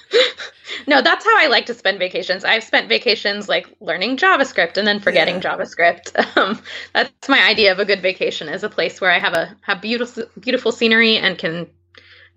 No, 0.88 1.02
that's 1.02 1.24
how 1.24 1.40
I 1.40 1.48
like 1.48 1.68
to 1.68 1.74
spend 1.74 2.00
vacations. 2.00 2.44
I've 2.44 2.64
spent 2.64 2.90
vacations 2.90 3.48
like 3.48 3.68
learning 3.80 4.18
JavaScript 4.18 4.76
and 4.76 4.86
then 4.86 5.00
forgetting 5.00 5.36
yeah. 5.36 5.58
JavaScript. 5.58 6.12
Um, 6.42 6.62
that's 6.94 7.28
my 7.28 7.42
idea 7.44 7.72
of 7.72 7.80
a 7.80 7.86
good 7.86 8.02
vacation 8.02 8.48
is 8.48 8.64
a 8.64 8.70
place 8.70 9.02
where 9.02 9.12
I 9.12 9.20
have 9.20 9.34
a 9.34 9.56
have 9.62 9.82
beautiful 9.82 10.24
beautiful 10.40 10.72
scenery 10.72 11.18
and 11.18 11.38
can 11.38 11.68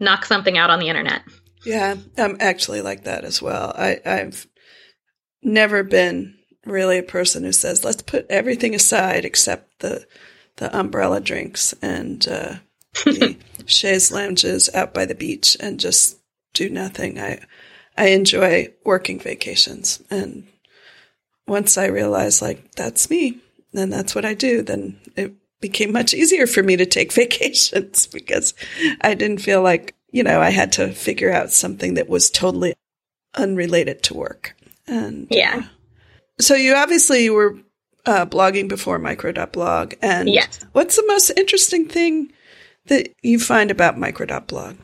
knock 0.01 0.25
something 0.25 0.59
out 0.59 0.69
on 0.69 0.81
the 0.81 0.89
internet. 0.89 1.23
Yeah, 1.65 1.95
I'm 2.19 2.37
actually 2.41 2.83
like 2.83 3.05
that 3.05 3.25
as 3.25 3.41
well. 3.41 3.73
I, 3.77 4.01
I've 4.05 4.47
never 5.43 5.83
been 5.85 6.37
really 6.67 6.99
a 6.99 7.05
person 7.05 7.45
who 7.45 7.53
says, 7.53 7.85
let's 7.85 8.03
put 8.03 8.27
everything 8.29 8.75
aside 8.75 9.25
except 9.25 9.81
the 9.81 10.05
the 10.57 10.77
umbrella 10.77 11.21
drinks 11.21 11.75
and 11.83 12.27
uh, 12.29 12.55
the 13.05 13.37
chaise 13.67 14.13
lounges 14.13 14.71
out 14.75 14.95
by 14.95 15.05
the 15.05 15.15
beach 15.15 15.57
and 15.61 15.81
just 15.81 16.19
do 16.53 16.69
nothing. 16.69 17.19
I 17.19 17.41
I 17.97 18.09
enjoy 18.09 18.73
working 18.85 19.21
vacations 19.21 20.03
and 20.11 20.47
once 21.47 21.77
I 21.77 21.87
realized 21.87 22.43
like 22.43 22.73
that's 22.73 23.11
me 23.11 23.39
and 23.73 23.93
that's 23.93 24.15
what 24.15 24.25
I 24.25 24.35
do, 24.35 24.63
then 24.63 24.99
it 25.17 25.35
became 25.61 25.93
much 25.93 26.15
easier 26.15 26.47
for 26.47 26.63
me 26.63 26.77
to 26.77 26.87
take 26.87 27.13
vacations 27.23 28.07
because 28.07 28.55
I 29.01 29.15
didn't 29.15 29.39
feel 29.39 29.63
like, 29.63 29.95
you 30.11 30.23
know, 30.23 30.41
I 30.41 30.51
had 30.51 30.73
to 30.73 30.93
figure 30.93 31.33
out 31.33 31.51
something 31.51 31.95
that 31.95 32.09
was 32.09 32.31
totally 32.31 32.75
unrelated 33.35 34.03
to 34.05 34.15
work. 34.15 34.57
And 34.87 35.27
yeah. 35.31 35.63
Uh, 35.63 35.63
so 36.41 36.55
you 36.55 36.75
obviously 36.75 37.31
were 37.31 37.59
uh, 38.07 38.27
blogging 38.27 38.69
before 38.69 38.99
micro.blog. 38.99 39.95
And 40.03 40.29
yes. 40.29 40.65
what's 40.73 40.97
the 40.97 41.07
most 41.07 41.31
interesting 41.37 41.89
thing 41.89 42.33
that 42.87 43.13
you 43.23 43.39
find 43.39 43.71
about 43.71 43.99
micro.blog 43.99 44.77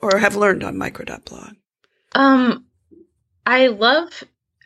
or 0.00 0.18
have 0.18 0.36
learned 0.36 0.64
on 0.64 0.76
micro.blog? 0.76 1.54
Um, 2.14 2.66
I 3.46 3.68
love 3.68 4.24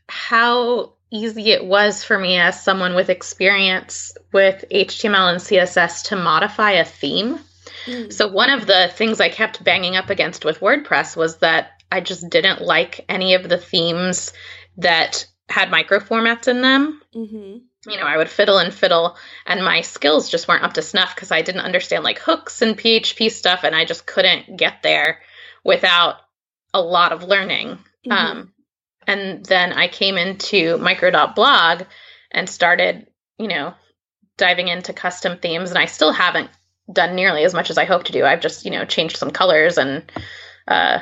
how 0.09 0.95
easy 1.11 1.53
it 1.53 1.65
was 1.65 2.03
for 2.03 2.19
me 2.19 2.39
as 2.39 2.63
someone 2.63 2.95
with 2.95 3.11
experience 3.11 4.17
with 4.33 4.65
HTML 4.71 5.33
and 5.33 5.41
CSS 5.41 6.05
to 6.09 6.17
modify 6.17 6.73
a 6.73 6.85
theme. 6.85 7.39
Mm. 7.87 8.13
So, 8.13 8.29
one 8.29 8.51
of 8.51 8.67
the 8.67 8.91
things 8.95 9.21
I 9.21 9.29
kept 9.29 9.63
banging 9.63 9.97
up 9.97 10.11
against 10.11 10.45
with 10.45 10.61
WordPress 10.61 11.17
was 11.17 11.39
that 11.39 11.83
I 11.91 12.01
just 12.01 12.29
didn't 12.29 12.63
like 12.63 13.05
any 13.09 13.35
of 13.35 13.49
the 13.49 13.59
themes 13.59 14.33
that 14.79 15.27
had 15.49 15.71
micro 15.71 15.99
formats 15.99 16.49
in 16.49 16.63
them. 16.63 17.03
Mm-hmm. 17.15 17.59
You 17.87 17.97
know, 17.97 18.07
I 18.07 18.17
would 18.17 18.29
fiddle 18.29 18.59
and 18.59 18.73
fiddle, 18.73 19.17
and 19.45 19.65
my 19.65 19.81
skills 19.81 20.31
just 20.31 20.47
weren't 20.47 20.63
up 20.63 20.75
to 20.75 20.83
snuff 20.83 21.15
because 21.15 21.33
I 21.33 21.43
didn't 21.43 21.63
understand 21.63 22.05
like 22.05 22.19
hooks 22.21 22.63
and 22.63 22.79
PHP 22.79 23.31
stuff, 23.31 23.65
and 23.65 23.75
I 23.75 23.85
just 23.85 24.07
couldn't 24.07 24.57
get 24.57 24.83
there 24.83 25.21
without 25.65 26.17
a 26.73 26.81
lot 26.81 27.13
of 27.13 27.25
learning. 27.25 27.79
Mm-hmm. 28.07 28.13
Um, 28.13 28.53
and 29.07 29.45
then 29.45 29.73
I 29.73 29.89
came 29.89 30.17
into 30.17 30.79
micro.blog 30.79 31.83
and 32.31 32.49
started, 32.49 33.07
you 33.39 33.49
know, 33.49 33.75
diving 34.37 34.69
into 34.69 34.93
custom 34.93 35.39
themes. 35.39 35.71
And 35.71 35.79
I 35.79 35.87
still 35.87 36.13
haven't 36.13 36.51
done 36.93 37.15
nearly 37.15 37.45
as 37.45 37.55
much 37.55 37.71
as 37.71 37.79
I 37.79 37.85
hope 37.85 38.05
to 38.05 38.13
do. 38.13 38.25
I've 38.25 38.41
just, 38.41 38.65
you 38.65 38.71
know, 38.71 38.85
changed 38.85 39.17
some 39.17 39.31
colors 39.31 39.79
and 39.79 40.11
uh, 40.67 41.01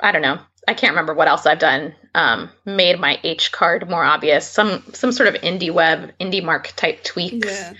I 0.00 0.12
don't 0.12 0.22
know. 0.22 0.38
I 0.68 0.74
can't 0.74 0.92
remember 0.92 1.14
what 1.14 1.28
else 1.28 1.46
I've 1.46 1.58
done. 1.58 1.94
Um, 2.14 2.50
made 2.64 2.98
my 2.98 3.20
H 3.22 3.52
card 3.52 3.88
more 3.88 4.04
obvious. 4.04 4.48
Some 4.48 4.82
some 4.92 5.12
sort 5.12 5.28
of 5.28 5.40
indie 5.42 5.70
web, 5.70 6.12
indie 6.20 6.42
mark 6.42 6.72
type 6.76 7.04
tweaks. 7.04 7.46
Yeah. 7.46 7.74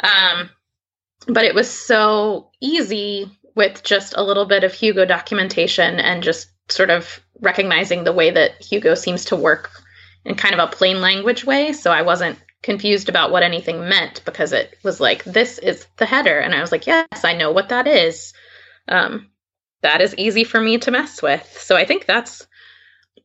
Um, 0.00 0.50
but 1.26 1.44
it 1.44 1.54
was 1.54 1.70
so 1.70 2.50
easy 2.60 3.30
with 3.54 3.82
just 3.82 4.14
a 4.16 4.22
little 4.22 4.46
bit 4.46 4.64
of 4.64 4.72
Hugo 4.72 5.04
documentation 5.04 5.98
and 5.98 6.22
just 6.22 6.48
sort 6.68 6.90
of 6.90 7.20
recognizing 7.40 8.04
the 8.04 8.12
way 8.12 8.30
that 8.30 8.62
Hugo 8.62 8.94
seems 8.94 9.26
to 9.26 9.36
work 9.36 9.70
in 10.24 10.34
kind 10.34 10.54
of 10.54 10.60
a 10.60 10.72
plain 10.72 11.00
language 11.00 11.44
way. 11.44 11.72
So 11.72 11.90
I 11.90 12.02
wasn't 12.02 12.38
confused 12.62 13.08
about 13.08 13.32
what 13.32 13.42
anything 13.42 13.88
meant 13.88 14.22
because 14.24 14.52
it 14.52 14.76
was 14.82 15.00
like, 15.00 15.24
this 15.24 15.58
is 15.58 15.86
the 15.96 16.06
header. 16.06 16.38
And 16.38 16.54
I 16.54 16.60
was 16.60 16.72
like, 16.72 16.86
yes, 16.86 17.24
I 17.24 17.34
know 17.34 17.52
what 17.52 17.70
that 17.70 17.86
is. 17.86 18.32
Um, 18.86 19.30
that 19.82 20.00
is 20.00 20.14
easy 20.16 20.44
for 20.44 20.60
me 20.60 20.78
to 20.78 20.90
mess 20.90 21.22
with. 21.22 21.58
So 21.60 21.76
I 21.76 21.84
think 21.84 22.06
that's 22.06 22.46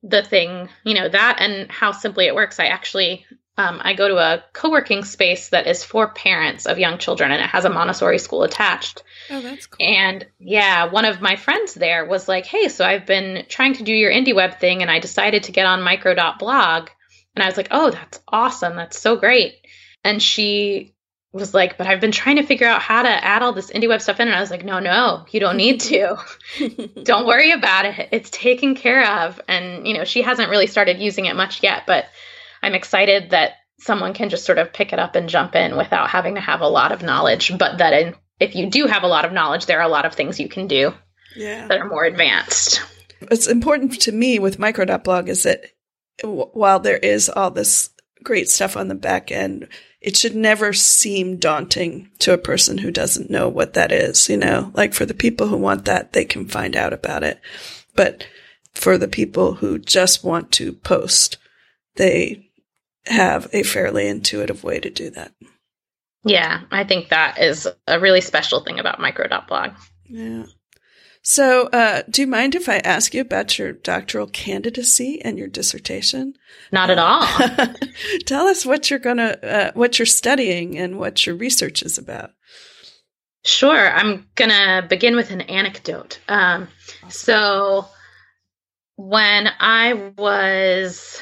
the 0.04 0.24
thing, 0.24 0.70
you 0.84 0.94
know, 0.94 1.10
that 1.10 1.38
and 1.40 1.72
how 1.72 1.92
simply 1.92 2.28
it 2.28 2.36
works. 2.36 2.60
I 2.60 2.66
actually 2.66 3.26
um, 3.58 3.80
I 3.82 3.94
go 3.94 4.10
to 4.10 4.18
a 4.18 4.44
co-working 4.52 5.06
space 5.06 5.50
that 5.50 5.66
is 5.66 5.84
for 5.84 6.10
parents 6.10 6.66
of 6.66 6.78
young 6.78 6.98
children, 6.98 7.32
and 7.32 7.42
it 7.42 7.48
has 7.48 7.64
a 7.64 7.70
Montessori 7.70 8.20
school 8.20 8.44
attached. 8.44 9.04
Oh, 9.30 9.40
that's 9.42 9.68
cool. 9.68 9.86
And 9.86 10.28
yeah, 10.40 10.86
one 10.86 11.06
of 11.06 11.22
my 11.22 11.38
friends 11.38 11.74
there 11.74 12.06
was 12.06 12.28
like, 12.28 12.46
"Hey, 12.46 12.68
so 12.68 12.86
I've 12.86 13.06
been 13.06 13.46
trying 13.48 13.74
to 13.76 13.84
do 13.84 13.94
your 13.94 14.12
indie 14.12 14.36
web 14.36 14.60
thing, 14.60 14.82
and 14.82 14.92
I 14.92 15.00
decided 15.00 15.44
to 15.44 15.54
get 15.54 15.66
on 15.66 15.84
micro.blog." 15.84 16.90
And 17.36 17.44
I 17.44 17.48
was 17.48 17.56
like, 17.56 17.70
"Oh, 17.72 17.92
that's 17.92 18.20
awesome! 18.28 18.76
That's 18.76 19.00
so 19.00 19.16
great!" 19.16 19.66
And 20.04 20.22
she 20.22 20.95
was 21.36 21.54
like, 21.54 21.78
"But 21.78 21.88
I've 21.88 22.00
been 22.00 22.12
trying 22.12 22.38
to 22.38 22.44
figure 22.44 22.68
out 22.68 22.82
how 22.82 23.04
to 23.04 23.10
add 23.10 23.44
all 23.44 23.54
this 23.54 23.70
indie 23.70 23.90
web 23.90 24.02
stuff 24.02 24.20
in." 24.20 24.28
And 24.28 24.36
I 24.36 24.40
was 24.40 24.50
like, 24.50 24.64
"No, 24.64 24.80
no, 24.80 25.26
you 25.30 25.40
don't 25.40 25.58
need 25.58 25.82
to. 25.82 26.18
don't 27.04 27.28
worry 27.28 27.52
about 27.52 27.86
it. 27.86 28.10
It's 28.12 28.30
taken 28.30 28.76
care 28.76 29.06
of." 29.24 29.40
And 29.48 29.86
you 29.86 29.94
know, 29.94 30.06
she 30.06 30.22
hasn't 30.22 30.50
really 30.50 30.68
started 30.68 31.00
using 31.00 31.26
it 31.26 31.36
much 31.36 31.62
yet, 31.62 31.84
but 31.86 32.06
I'm 32.64 32.74
excited 32.74 33.32
that 33.32 33.54
someone 33.80 34.14
can 34.14 34.30
just 34.30 34.46
sort 34.46 34.58
of 34.58 34.74
pick 34.74 34.94
it 34.94 35.00
up 35.00 35.16
and 35.16 35.30
jump 35.30 35.56
in 35.56 35.78
without 35.78 36.10
having 36.10 36.36
to 36.36 36.42
have 36.42 36.62
a 36.62 36.68
lot 36.68 36.92
of 36.92 37.04
knowledge. 37.04 37.52
But 37.58 37.80
that 37.80 37.94
in, 37.94 38.16
if 38.40 38.56
you 38.56 38.70
do 38.70 38.88
have 38.88 39.04
a 39.04 39.08
lot 39.08 39.26
of 39.26 39.34
knowledge, 39.34 39.66
there 39.66 39.80
are 39.80 39.86
a 39.86 39.92
lot 39.92 40.06
of 40.06 40.14
things 40.14 40.40
you 40.40 40.50
can 40.50 40.68
do 40.68 40.94
yeah. 41.36 41.68
that 41.68 41.80
are 41.80 41.88
more 41.88 42.06
advanced. 42.06 42.82
What's 43.28 43.48
important 43.48 44.02
to 44.02 44.12
me 44.12 44.40
with 44.40 44.60
micro.blog 44.60 45.30
is 45.30 45.44
that 45.44 45.66
while 46.24 46.80
there 46.80 46.98
is 46.98 47.30
all 47.30 47.52
this 47.52 47.90
great 48.24 48.50
stuff 48.50 48.78
on 48.78 48.88
the 48.88 48.96
back 48.96 49.32
end, 49.32 49.68
it 50.06 50.16
should 50.16 50.36
never 50.36 50.72
seem 50.72 51.38
daunting 51.38 52.12
to 52.20 52.32
a 52.32 52.38
person 52.38 52.78
who 52.78 52.92
doesn't 52.92 53.32
know 53.32 53.50
what 53.50 53.74
that 53.74 53.92
is. 53.92 54.30
You 54.30 54.38
know, 54.38 54.72
like 54.76 54.94
for 54.94 55.04
the 55.04 55.16
people 55.16 55.48
who 55.48 55.58
want 55.58 55.86
that, 55.86 56.14
they 56.14 56.24
can 56.24 56.46
find 56.48 56.76
out 56.76 56.94
about 56.94 57.24
it. 57.24 57.42
But 57.96 58.28
for 58.72 59.00
the 59.00 59.08
people 59.08 59.56
who 59.56 59.80
just 59.80 60.24
want 60.24 60.52
to 60.54 60.74
post, 60.74 61.40
they 61.96 62.52
have 63.08 63.48
a 63.52 63.64
fairly 63.64 64.08
intuitive 64.08 64.64
way 64.64 64.80
to 64.80 64.92
do 64.92 65.10
that. 65.10 65.32
Yeah, 66.24 66.62
I 66.70 66.84
think 66.84 67.10
that 67.10 67.40
is 67.40 67.68
a 67.88 68.00
really 68.00 68.22
special 68.22 68.60
thing 68.64 68.80
about 68.80 69.00
micro.blog. 69.00 69.72
Yeah. 70.08 70.46
So, 71.28 71.64
uh, 71.70 72.04
do 72.08 72.22
you 72.22 72.28
mind 72.28 72.54
if 72.54 72.70
I 72.70 72.78
ask 72.78 73.16
you 73.16 73.22
about 73.22 73.58
your 73.58 73.74
doctoral 73.74 74.28
candidacy 74.28 75.20
and 75.24 75.40
your 75.40 75.48
dissertation? 75.48 76.36
Not 76.72 76.92
at 76.92 77.00
all. 77.00 77.26
Tell 78.28 78.46
us 78.46 78.64
what 78.64 78.92
you're 78.92 79.00
gonna, 79.00 79.36
uh, 79.42 79.72
what 79.74 79.98
you're 79.98 80.06
studying, 80.06 80.78
and 80.78 81.00
what 81.00 81.26
your 81.26 81.36
research 81.36 81.82
is 81.82 81.98
about. 81.98 82.34
Sure. 83.44 83.92
I'm 83.92 84.28
gonna 84.36 84.86
begin 84.88 85.16
with 85.16 85.32
an 85.32 85.42
anecdote. 85.42 86.20
Um, 86.28 86.68
so, 87.10 87.88
when 88.96 89.50
I 89.60 90.12
was 90.20 91.20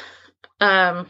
um, 0.59 1.07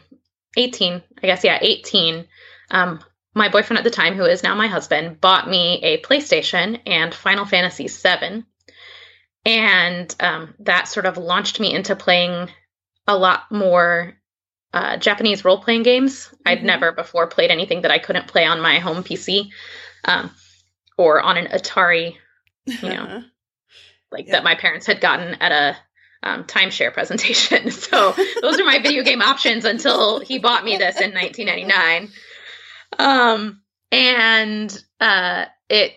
18, 0.56 1.02
I 1.20 1.26
guess, 1.26 1.42
yeah, 1.42 1.58
18, 1.60 2.26
um, 2.70 3.00
my 3.34 3.48
boyfriend 3.48 3.78
at 3.78 3.84
the 3.84 3.90
time, 3.90 4.14
who 4.14 4.24
is 4.24 4.44
now 4.44 4.54
my 4.54 4.68
husband, 4.68 5.20
bought 5.20 5.50
me 5.50 5.80
a 5.82 6.00
PlayStation 6.02 6.80
and 6.86 7.12
Final 7.12 7.44
Fantasy 7.44 7.88
VII. 7.88 8.44
And 9.44 10.14
um, 10.20 10.54
that 10.60 10.88
sort 10.88 11.06
of 11.06 11.18
launched 11.18 11.60
me 11.60 11.74
into 11.74 11.96
playing 11.96 12.48
a 13.06 13.16
lot 13.16 13.50
more 13.50 14.14
uh, 14.72 14.96
Japanese 14.96 15.44
role 15.44 15.62
playing 15.62 15.82
games. 15.82 16.26
Mm-hmm. 16.26 16.36
I'd 16.46 16.64
never 16.64 16.92
before 16.92 17.26
played 17.26 17.50
anything 17.50 17.82
that 17.82 17.90
I 17.90 17.98
couldn't 17.98 18.26
play 18.26 18.44
on 18.44 18.60
my 18.60 18.78
home 18.78 19.04
PC 19.04 19.50
um, 20.04 20.30
or 20.98 21.22
on 21.22 21.36
an 21.36 21.46
Atari, 21.46 22.16
you 22.66 22.88
know, 22.88 23.22
like 24.10 24.26
yeah. 24.26 24.32
that 24.32 24.44
my 24.44 24.54
parents 24.54 24.86
had 24.86 25.00
gotten 25.00 25.34
at 25.34 25.52
a 25.52 25.76
um, 26.24 26.44
timeshare 26.44 26.92
presentation. 26.92 27.70
So 27.70 28.14
those 28.40 28.58
are 28.58 28.64
my 28.64 28.80
video 28.80 29.04
game 29.04 29.22
options 29.22 29.64
until 29.64 30.20
he 30.20 30.38
bought 30.38 30.64
me 30.64 30.76
this 30.76 31.00
in 31.00 31.12
1999. 31.12 32.10
Um, 32.98 33.62
and 33.92 34.84
uh, 35.00 35.44
it 35.68 35.92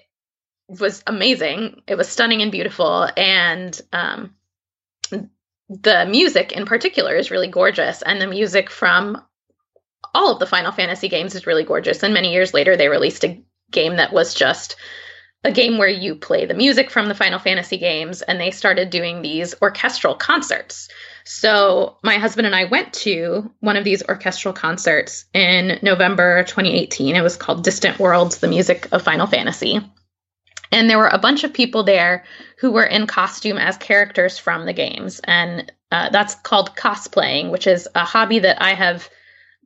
was 0.67 1.03
amazing. 1.07 1.81
It 1.87 1.95
was 1.95 2.09
stunning 2.09 2.41
and 2.41 2.51
beautiful. 2.51 3.09
And 3.15 3.79
um, 3.93 4.35
the 5.69 6.05
music 6.05 6.51
in 6.51 6.65
particular 6.65 7.15
is 7.15 7.31
really 7.31 7.47
gorgeous. 7.47 8.01
And 8.01 8.21
the 8.21 8.27
music 8.27 8.69
from 8.69 9.21
all 10.13 10.33
of 10.33 10.39
the 10.39 10.45
Final 10.45 10.71
Fantasy 10.71 11.09
games 11.09 11.35
is 11.35 11.47
really 11.47 11.63
gorgeous. 11.63 12.03
And 12.03 12.13
many 12.13 12.33
years 12.33 12.53
later, 12.53 12.75
they 12.75 12.89
released 12.89 13.23
a 13.23 13.41
game 13.71 13.97
that 13.97 14.13
was 14.13 14.33
just 14.33 14.75
a 15.43 15.51
game 15.51 15.77
where 15.77 15.87
you 15.87 16.15
play 16.15 16.45
the 16.45 16.53
music 16.53 16.89
from 16.89 17.07
the 17.07 17.15
Final 17.15 17.39
Fantasy 17.39 17.77
games, 17.77 18.21
and 18.21 18.39
they 18.39 18.51
started 18.51 18.89
doing 18.89 19.21
these 19.21 19.55
orchestral 19.61 20.15
concerts. 20.15 20.89
So, 21.23 21.97
my 22.03 22.15
husband 22.15 22.47
and 22.47 22.55
I 22.55 22.65
went 22.65 22.93
to 22.93 23.51
one 23.59 23.77
of 23.77 23.83
these 23.83 24.03
orchestral 24.07 24.53
concerts 24.53 25.25
in 25.33 25.79
November 25.83 26.43
2018. 26.43 27.15
It 27.15 27.21
was 27.21 27.37
called 27.37 27.63
Distant 27.63 27.99
Worlds 27.99 28.39
The 28.39 28.47
Music 28.47 28.87
of 28.91 29.03
Final 29.03 29.27
Fantasy. 29.27 29.79
And 30.71 30.89
there 30.89 30.97
were 30.97 31.07
a 31.07 31.17
bunch 31.17 31.43
of 31.43 31.53
people 31.53 31.83
there 31.83 32.25
who 32.59 32.71
were 32.71 32.85
in 32.85 33.07
costume 33.07 33.57
as 33.57 33.77
characters 33.77 34.37
from 34.37 34.65
the 34.65 34.73
games. 34.73 35.21
And 35.23 35.71
uh, 35.91 36.09
that's 36.09 36.35
called 36.35 36.75
cosplaying, 36.75 37.51
which 37.51 37.67
is 37.67 37.87
a 37.95 38.03
hobby 38.03 38.39
that 38.39 38.61
I 38.61 38.73
have 38.73 39.09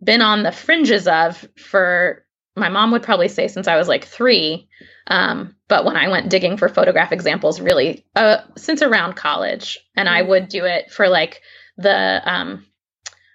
been 0.04 0.22
on 0.22 0.44
the 0.44 0.52
fringes 0.52 1.08
of 1.08 1.48
for 1.58 2.26
my 2.56 2.70
mom 2.70 2.92
would 2.92 3.04
probably 3.04 3.30
say 3.30 3.48
since 3.48 3.68
I 3.68 3.78
was 3.78 3.88
like 3.88 4.06
three. 4.06 4.68
Um, 5.08 5.56
but 5.68 5.86
when 5.86 5.96
I 5.96 6.10
went 6.10 6.30
digging 6.30 6.58
for 6.58 6.70
photograph 6.70 7.12
examples, 7.12 7.62
really, 7.62 8.06
uh, 8.16 8.40
since 8.58 8.82
around 8.82 9.16
college, 9.16 9.80
and 9.96 10.08
I 10.08 10.22
would 10.22 10.48
do 10.48 10.66
it 10.66 10.92
for 10.92 11.08
like 11.08 11.42
the, 11.78 12.22
um, 12.26 12.66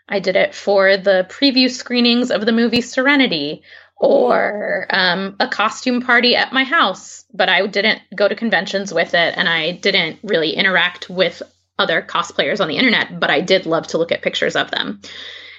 I 0.09 0.21
did 0.21 0.37
it 0.37 0.55
for 0.55 0.97
the 0.97 1.27
preview 1.29 1.71
screenings 1.71 2.31
of 2.31 2.47
the 2.47 2.53
movie 2.53 2.83
Serenity 2.83 3.63
or 3.97 4.87
um, 4.91 5.37
a 5.41 5.49
costume 5.49 6.03
party 6.03 6.37
at 6.37 6.53
my 6.53 6.65
house, 6.65 7.25
but 7.33 7.49
I 7.49 7.67
didn't 7.67 8.03
go 8.15 8.29
to 8.29 8.35
conventions 8.35 8.93
with 8.93 9.15
it 9.15 9.35
and 9.37 9.49
I 9.49 9.73
didn't 9.73 10.19
really 10.23 10.51
interact 10.51 11.09
with 11.09 11.43
other 11.79 12.03
cosplayers 12.03 12.61
on 12.61 12.69
the 12.69 12.77
internet, 12.77 13.19
but 13.19 13.31
I 13.31 13.41
did 13.41 13.67
love 13.67 13.87
to 13.89 13.99
look 13.99 14.13
at 14.13 14.23
pictures 14.23 14.57
of 14.57 14.71
them. 14.71 15.01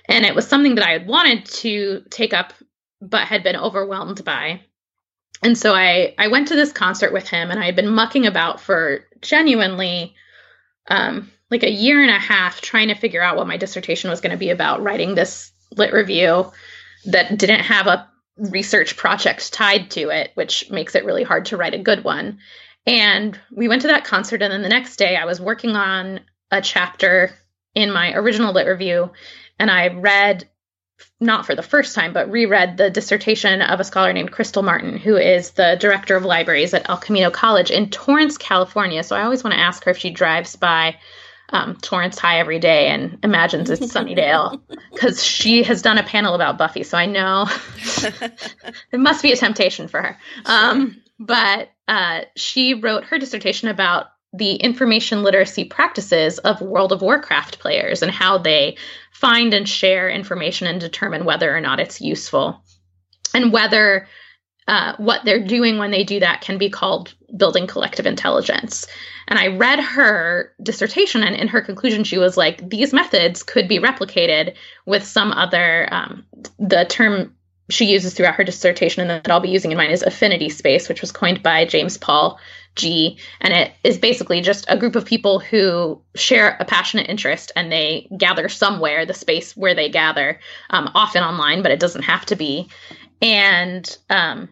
And 0.08 0.26
it 0.26 0.36
was 0.36 0.48
something 0.48 0.76
that 0.76 0.88
I 0.88 0.92
had 0.92 1.08
wanted 1.08 1.46
to 1.46 2.04
take 2.10 2.34
up, 2.34 2.54
but 3.02 3.28
had 3.28 3.44
been 3.44 3.56
overwhelmed 3.56 4.24
by. 4.24 4.62
And 5.44 5.58
so 5.58 5.74
I, 5.74 6.16
I 6.18 6.28
went 6.28 6.48
to 6.48 6.56
this 6.56 6.72
concert 6.72 7.14
with 7.14 7.28
him 7.28 7.52
and 7.52 7.60
I 7.60 7.66
had 7.66 7.76
been 7.76 7.90
mucking 7.90 8.26
about 8.26 8.62
for 8.62 9.06
genuinely 9.22 10.16
um, 10.90 11.32
like 11.52 11.64
a 11.64 11.72
year 11.72 12.02
and 12.02 12.12
a 12.12 12.20
half 12.20 12.62
trying 12.62 12.88
to 12.88 12.96
figure 12.96 13.22
out 13.22 13.38
what 13.38 13.48
my 13.48 13.58
dissertation 13.58 14.10
was 14.10 14.22
going 14.22 14.32
to 14.32 14.38
be 14.38 14.50
about, 14.50 14.82
writing 14.82 15.16
this 15.16 15.52
lit 15.76 15.94
review 15.94 16.52
that 17.06 17.38
didn't 17.38 17.62
have 17.62 17.88
a 17.88 18.10
research 18.38 18.98
project 18.98 19.52
tied 19.54 19.92
to 19.92 20.10
it, 20.10 20.32
which 20.36 20.70
makes 20.70 20.96
it 20.96 21.06
really 21.06 21.24
hard 21.24 21.46
to 21.46 21.58
write 21.58 21.74
a 21.74 21.80
good 21.80 22.04
one. 22.04 22.40
And 22.86 23.38
we 23.52 23.68
went 23.68 23.82
to 23.82 23.90
that 23.90 24.06
concert, 24.06 24.42
and 24.42 24.52
then 24.52 24.62
the 24.62 24.70
next 24.70 24.96
day 24.96 25.16
I 25.16 25.26
was 25.26 25.42
working 25.42 25.76
on 25.76 26.22
a 26.52 26.62
chapter 26.62 27.32
in 27.76 27.92
my 27.92 28.14
original 28.14 28.54
lit 28.54 28.68
review, 28.68 29.12
and 29.60 29.70
I 29.70 29.90
read, 29.90 30.48
not 31.20 31.46
for 31.46 31.54
the 31.54 31.62
first 31.62 31.94
time, 31.96 32.14
but 32.14 32.32
reread 32.32 32.78
the 32.78 32.90
dissertation 32.90 33.62
of 33.62 33.80
a 33.80 33.84
scholar 33.84 34.14
named 34.14 34.32
Crystle 34.32 34.64
Martin, 34.64 34.98
who 34.98 35.18
is 35.18 35.52
the 35.52 35.78
director 35.80 36.16
of 36.16 36.26
libraries 36.26 36.74
at 36.74 36.90
El 36.90 36.98
Camino 36.98 37.30
College 37.30 37.72
in 37.72 37.90
Torrance, 37.90 38.38
California. 38.38 39.04
So 39.04 39.16
I 39.16 39.24
always 39.24 39.44
want 39.44 39.54
to 39.54 39.60
ask 39.60 39.84
her 39.84 39.92
if 39.92 39.98
she 39.98 40.10
drives 40.10 40.56
by 40.56 40.98
um, 41.50 41.76
Torrance 41.78 42.20
High 42.20 42.40
every 42.40 42.60
day 42.60 42.88
and 42.88 43.18
imagines 43.24 43.70
it's 43.70 43.94
Sunnydale 43.94 44.62
because 44.94 45.24
she 45.24 45.64
has 45.64 45.82
done 45.82 45.98
a 45.98 46.04
panel 46.04 46.36
about 46.36 46.58
Buffy. 46.58 46.84
So 46.84 46.98
I 46.98 47.06
know 47.06 47.48
it 48.92 49.00
must 49.00 49.24
be 49.24 49.32
a 49.32 49.38
temptation 49.38 49.88
for 49.88 50.02
her. 50.02 50.18
Um, 50.46 51.02
but 51.20 51.70
uh, 51.88 52.22
she 52.36 52.74
wrote 52.74 53.06
her 53.06 53.18
dissertation 53.18 53.70
about 53.70 54.08
the 54.34 54.56
information 54.56 55.24
literacy 55.24 55.64
practices 55.64 56.38
of 56.40 56.62
World 56.62 56.92
of 56.92 57.02
Warcraft 57.02 57.60
players 57.60 58.02
and 58.02 58.12
how 58.12 58.38
they 58.38 58.78
find 59.12 59.54
and 59.54 59.68
share 59.68 60.10
information 60.10 60.68
and 60.68 60.80
determine 60.80 61.26
whether 61.26 61.56
or 61.56 61.62
not 61.62 61.80
it's 61.80 62.02
useful 62.02 62.62
and 63.34 63.54
whether 63.54 64.08
uh, 64.68 64.94
what 64.98 65.24
they're 65.24 65.44
doing 65.44 65.78
when 65.78 65.92
they 65.92 66.04
do 66.04 66.20
that 66.20 66.42
can 66.42 66.58
be 66.58 66.70
called 66.70 67.14
building 67.36 67.68
collective 67.68 68.06
intelligence. 68.06 68.86
And 69.28 69.40
I 69.40 69.48
read 69.48 69.80
her 69.80 70.54
dissertation, 70.62 71.24
and 71.24 71.36
in 71.36 71.48
her 71.50 71.62
conclusion, 71.62 72.04
she 72.04 72.18
was 72.18 72.38
like, 72.38 72.70
these 72.70 72.94
methods 72.94 73.44
could 73.44 73.68
be 73.68 73.80
replicated 73.80 74.56
with 74.86 75.04
some 75.04 75.32
other, 75.32 75.88
um, 75.92 76.26
the 76.60 76.86
term 76.90 77.34
she 77.70 77.86
uses 77.86 78.14
throughout 78.14 78.36
her 78.36 78.44
dissertation 78.44 79.02
and 79.02 79.10
that 79.10 79.30
I'll 79.30 79.42
be 79.42 79.50
using 79.50 79.72
in 79.72 79.78
mine 79.78 79.92
is 79.92 80.02
affinity 80.02 80.50
space, 80.50 80.88
which 80.88 81.02
was 81.02 81.12
coined 81.12 81.44
by 81.44 81.66
James 81.66 81.98
Paul 81.98 82.40
Gee 82.78 83.18
And 83.42 83.54
it 83.54 83.74
is 83.84 83.98
basically 83.98 84.40
just 84.40 84.66
a 84.70 84.78
group 84.78 84.96
of 84.96 85.04
people 85.04 85.40
who 85.40 86.02
share 86.16 86.56
a 86.60 86.66
passionate 86.66 87.10
interest 87.10 87.52
and 87.56 87.72
they 87.72 88.08
gather 88.16 88.48
somewhere, 88.48 89.06
the 89.06 89.14
space 89.14 89.58
where 89.58 89.76
they 89.76 89.90
gather, 89.90 90.40
um, 90.70 90.90
often 90.94 91.24
online, 91.24 91.62
but 91.62 91.72
it 91.72 91.80
doesn't 91.80 92.04
have 92.04 92.26
to 92.28 92.36
be. 92.36 92.70
And 93.22 93.98
um, 94.10 94.50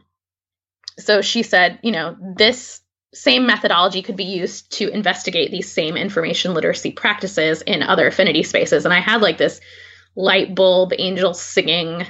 so 0.99 1.21
she 1.21 1.43
said, 1.43 1.79
you 1.83 1.91
know, 1.91 2.15
this 2.37 2.81
same 3.13 3.45
methodology 3.45 4.01
could 4.01 4.17
be 4.17 4.25
used 4.25 4.71
to 4.73 4.89
investigate 4.89 5.51
these 5.51 5.71
same 5.71 5.95
information 5.95 6.53
literacy 6.53 6.91
practices 6.91 7.61
in 7.61 7.81
other 7.81 8.07
affinity 8.07 8.43
spaces. 8.43 8.85
And 8.85 8.93
I 8.93 8.99
had 8.99 9.21
like 9.21 9.37
this 9.37 9.61
light 10.15 10.53
bulb 10.53 10.93
angel 10.97 11.33
singing 11.33 12.05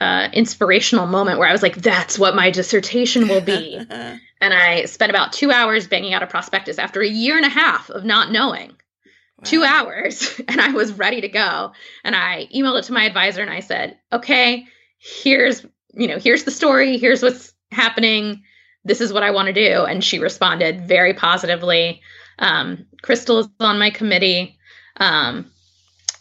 uh, 0.00 0.28
inspirational 0.32 1.06
moment 1.06 1.38
where 1.38 1.48
I 1.48 1.52
was 1.52 1.62
like, 1.62 1.76
that's 1.76 2.18
what 2.18 2.36
my 2.36 2.50
dissertation 2.50 3.28
will 3.28 3.40
be. 3.40 3.76
and 3.90 4.20
I 4.54 4.84
spent 4.84 5.10
about 5.10 5.32
two 5.32 5.50
hours 5.50 5.88
banging 5.88 6.14
out 6.14 6.22
a 6.22 6.26
prospectus 6.26 6.78
after 6.78 7.00
a 7.00 7.08
year 7.08 7.36
and 7.36 7.46
a 7.46 7.50
half 7.50 7.90
of 7.90 8.04
not 8.04 8.30
knowing. 8.30 8.70
Wow. 8.70 9.44
Two 9.44 9.64
hours, 9.64 10.40
and 10.48 10.60
I 10.60 10.70
was 10.70 10.92
ready 10.92 11.22
to 11.22 11.28
go. 11.28 11.72
And 12.04 12.14
I 12.14 12.48
emailed 12.54 12.78
it 12.78 12.84
to 12.84 12.92
my 12.92 13.04
advisor 13.04 13.42
and 13.42 13.50
I 13.50 13.60
said, 13.60 13.98
okay, 14.12 14.66
here's, 14.98 15.64
you 15.92 16.08
know, 16.08 16.18
here's 16.18 16.44
the 16.44 16.50
story, 16.50 16.98
here's 16.98 17.22
what's 17.22 17.52
happening. 17.76 18.42
This 18.84 19.00
is 19.00 19.12
what 19.12 19.22
I 19.22 19.30
want 19.30 19.46
to 19.46 19.52
do. 19.52 19.84
And 19.84 20.02
she 20.02 20.18
responded 20.18 20.88
very 20.88 21.14
positively. 21.14 22.00
Um, 22.38 22.86
Crystle 23.02 23.40
is 23.40 23.48
on 23.60 23.78
my 23.78 23.90
committee. 23.90 24.58
Um, 24.96 25.50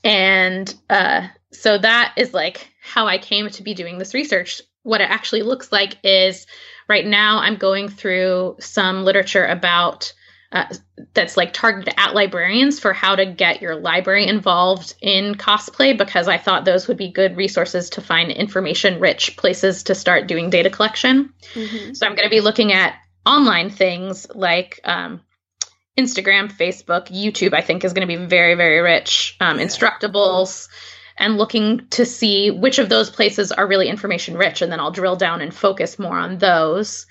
and 0.04 0.74
uh, 0.90 1.28
so 1.52 1.78
that 1.78 2.14
is 2.18 2.34
like 2.34 2.70
how 2.82 3.08
I 3.08 3.18
came 3.18 3.50
to 3.50 3.64
be 3.64 3.74
doing 3.74 3.98
this 3.98 4.14
research. 4.14 4.62
What 4.84 5.02
it 5.02 5.10
actually 5.10 5.42
looks 5.42 5.72
like 5.72 5.98
is 6.04 6.46
right 6.88 7.06
now 7.06 7.40
I'm 7.40 7.56
going 7.56 7.90
through 7.90 8.58
some 8.60 9.04
literature 9.04 9.46
about 9.46 10.14
uh, 10.56 10.74
that's 11.14 11.36
like 11.36 11.52
targeted 11.52 11.94
at 11.98 12.16
librarians 12.16 12.80
for 12.80 12.94
how 12.94 13.16
to 13.16 13.26
get 13.26 13.62
your 13.62 13.76
library 13.76 14.26
involved 14.26 14.96
in 15.02 15.36
cosplay 15.36 15.98
because 15.98 16.30
I 16.30 16.38
thought 16.38 16.64
those 16.64 16.88
would 16.88 16.96
be 16.96 17.12
good 17.12 17.36
resources 17.36 17.90
to 17.92 18.02
find 18.02 18.32
information 18.32 19.02
rich 19.02 19.36
places 19.36 19.84
to 19.84 19.96
start 19.96 20.28
doing 20.28 20.50
data 20.50 20.70
collection. 20.70 21.34
Mm-hmm. 21.54 21.94
So 21.94 22.06
I'm 22.06 22.16
going 22.16 22.26
to 22.26 22.34
be 22.34 22.40
looking 22.40 22.72
at 22.72 22.96
online 23.26 23.70
things 23.70 24.28
like 24.34 24.80
um, 24.86 25.20
Instagram, 26.00 26.50
Facebook, 26.50 27.08
YouTube, 27.08 27.54
I 27.54 27.62
think 27.62 27.84
is 27.84 27.92
going 27.92 28.08
to 28.08 28.18
be 28.18 28.26
very, 28.26 28.56
very 28.56 28.80
rich. 28.80 29.36
Um, 29.42 29.60
yeah. 29.60 29.66
Instructables 29.66 30.70
and 31.18 31.38
looking 31.38 31.88
to 31.90 32.06
see 32.06 32.50
which 32.50 32.80
of 32.80 32.88
those 32.88 33.10
places 33.10 33.52
are 33.52 33.68
really 33.68 33.90
information 33.90 34.38
rich. 34.38 34.62
And 34.62 34.72
then 34.72 34.80
I'll 34.80 34.92
drill 34.92 35.18
down 35.18 35.42
and 35.42 35.54
focus 35.54 36.00
more 36.00 36.18
on 36.18 36.38
those. 36.38 37.08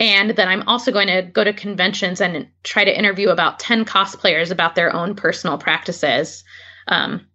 And 0.00 0.30
then 0.30 0.48
I'm 0.48 0.66
also 0.68 0.90
going 0.90 1.06
to 1.06 1.22
go 1.22 1.44
to 1.44 1.52
conventions 1.52 2.20
and 2.20 2.48
try 2.64 2.84
to 2.84 2.98
interview 2.98 3.28
about 3.28 3.60
10 3.60 3.84
cosplayers 3.84 4.50
about 4.50 4.74
their 4.74 4.94
own 4.94 5.14
personal 5.14 5.56
practices 5.56 6.42
um, 6.88 7.26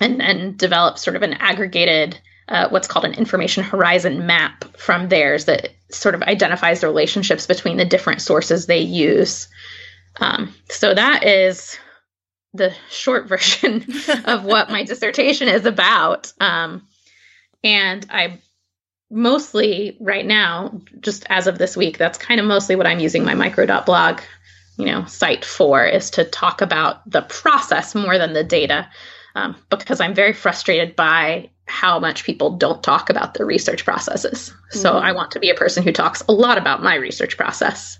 and, 0.00 0.20
and 0.20 0.58
develop 0.58 0.98
sort 0.98 1.16
of 1.16 1.22
an 1.22 1.34
aggregated, 1.34 2.20
uh, 2.48 2.68
what's 2.68 2.88
called 2.88 3.06
an 3.06 3.14
information 3.14 3.64
horizon 3.64 4.26
map 4.26 4.64
from 4.76 5.08
theirs 5.08 5.46
that 5.46 5.70
sort 5.90 6.14
of 6.14 6.22
identifies 6.22 6.80
the 6.80 6.86
relationships 6.86 7.46
between 7.46 7.78
the 7.78 7.84
different 7.86 8.20
sources 8.20 8.66
they 8.66 8.80
use. 8.80 9.48
Um, 10.20 10.54
so 10.68 10.94
that 10.94 11.24
is 11.24 11.78
the 12.52 12.74
short 12.90 13.28
version 13.28 13.86
of 14.26 14.44
what 14.44 14.70
my 14.70 14.82
dissertation 14.84 15.48
is 15.48 15.64
about. 15.64 16.32
Um, 16.38 16.86
and 17.62 18.06
I 18.10 18.40
mostly 19.10 19.96
right 20.00 20.26
now, 20.26 20.80
just 21.00 21.24
as 21.28 21.46
of 21.46 21.58
this 21.58 21.76
week, 21.76 21.98
that's 21.98 22.18
kind 22.18 22.40
of 22.40 22.46
mostly 22.46 22.76
what 22.76 22.86
I'm 22.86 23.00
using 23.00 23.24
my 23.24 23.34
micro.blog, 23.34 24.20
you 24.76 24.86
know, 24.86 25.04
site 25.04 25.44
for 25.44 25.84
is 25.84 26.10
to 26.10 26.24
talk 26.24 26.60
about 26.60 27.08
the 27.08 27.22
process 27.22 27.94
more 27.94 28.18
than 28.18 28.32
the 28.32 28.44
data. 28.44 28.88
Um, 29.36 29.56
because 29.68 30.00
I'm 30.00 30.14
very 30.14 30.32
frustrated 30.32 30.94
by 30.94 31.50
how 31.66 31.98
much 31.98 32.24
people 32.24 32.56
don't 32.56 32.82
talk 32.82 33.10
about 33.10 33.34
their 33.34 33.46
research 33.46 33.84
processes. 33.84 34.50
Mm-hmm. 34.50 34.78
So 34.78 34.96
I 34.96 35.12
want 35.12 35.32
to 35.32 35.40
be 35.40 35.50
a 35.50 35.54
person 35.54 35.82
who 35.82 35.92
talks 35.92 36.22
a 36.28 36.32
lot 36.32 36.58
about 36.58 36.82
my 36.82 36.94
research 36.94 37.36
process. 37.36 37.98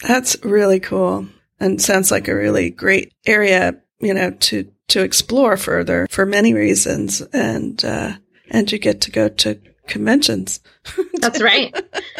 That's 0.00 0.42
really 0.42 0.80
cool 0.80 1.26
and 1.58 1.82
sounds 1.82 2.10
like 2.10 2.28
a 2.28 2.34
really 2.34 2.70
great 2.70 3.12
area, 3.26 3.74
you 3.98 4.14
know, 4.14 4.30
to, 4.30 4.70
to 4.88 5.02
explore 5.02 5.56
further 5.56 6.06
for 6.10 6.24
many 6.24 6.54
reasons. 6.54 7.20
And, 7.20 7.84
uh, 7.84 8.14
and 8.50 8.70
you 8.70 8.78
get 8.78 9.02
to 9.02 9.10
go 9.10 9.28
to 9.28 9.58
conventions. 9.86 10.60
That's 11.14 11.42
right. 11.42 11.74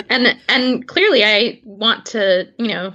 And, 0.08 0.36
and 0.48 0.86
clearly 0.86 1.24
I 1.24 1.60
want 1.64 2.06
to, 2.06 2.48
you 2.58 2.68
know, 2.68 2.94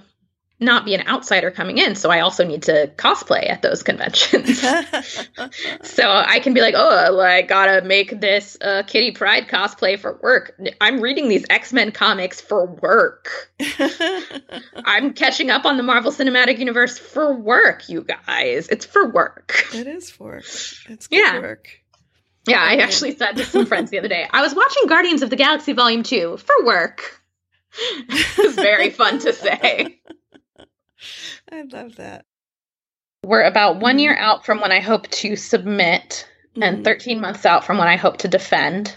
not 0.59 0.85
be 0.85 0.93
an 0.93 1.05
outsider 1.07 1.51
coming 1.51 1.77
in. 1.77 1.95
So 1.95 2.09
I 2.09 2.21
also 2.21 2.45
need 2.45 2.63
to 2.63 2.91
cosplay 2.95 3.49
at 3.49 3.61
those 3.61 3.83
conventions. 3.83 4.61
so 5.81 6.09
I 6.09 6.39
can 6.39 6.53
be 6.53 6.61
like, 6.61 6.75
oh, 6.77 7.19
I 7.19 7.41
gotta 7.41 7.85
make 7.85 8.21
this 8.21 8.57
uh, 8.61 8.83
Kitty 8.87 9.11
Pryde 9.11 9.47
cosplay 9.47 9.99
for 9.99 10.17
work. 10.23 10.57
I'm 10.79 11.01
reading 11.01 11.27
these 11.27 11.45
X 11.49 11.73
Men 11.73 11.91
comics 11.91 12.39
for 12.39 12.65
work. 12.65 13.51
I'm 14.85 15.13
catching 15.13 15.49
up 15.49 15.65
on 15.65 15.75
the 15.75 15.83
Marvel 15.83 16.11
Cinematic 16.11 16.57
Universe 16.57 16.97
for 16.97 17.33
work, 17.33 17.89
you 17.89 18.03
guys. 18.03 18.69
It's 18.69 18.85
for 18.85 19.09
work. 19.09 19.65
It 19.73 19.87
is 19.87 20.09
for 20.09 20.35
work. 20.35 20.45
It's 20.45 21.07
good 21.07 21.17
yeah. 21.17 21.39
work. 21.39 21.81
Yeah, 22.47 22.61
I 22.61 22.75
actually 22.75 23.15
said 23.15 23.33
to 23.37 23.45
some 23.45 23.65
friends 23.65 23.89
the 23.89 23.99
other 23.99 24.07
day, 24.07 24.27
I 24.29 24.41
was 24.41 24.53
watching 24.53 24.87
Guardians 24.87 25.21
of 25.21 25.29
the 25.29 25.35
Galaxy 25.35 25.73
Volume 25.73 26.03
2 26.03 26.37
for 26.37 26.65
work. 26.65 27.21
it's 28.09 28.55
very 28.55 28.89
fun 28.89 29.19
to 29.19 29.33
say. 29.33 29.99
I 31.51 31.63
love 31.63 31.95
that. 31.95 32.25
We're 33.23 33.43
about 33.43 33.79
one 33.79 33.99
year 33.99 34.15
out 34.15 34.45
from 34.45 34.61
when 34.61 34.71
I 34.71 34.79
hope 34.79 35.07
to 35.09 35.35
submit, 35.35 36.27
mm-hmm. 36.51 36.63
and 36.63 36.83
13 36.83 37.19
months 37.19 37.45
out 37.45 37.65
from 37.65 37.77
when 37.77 37.87
I 37.87 37.95
hope 37.95 38.17
to 38.17 38.27
defend. 38.27 38.95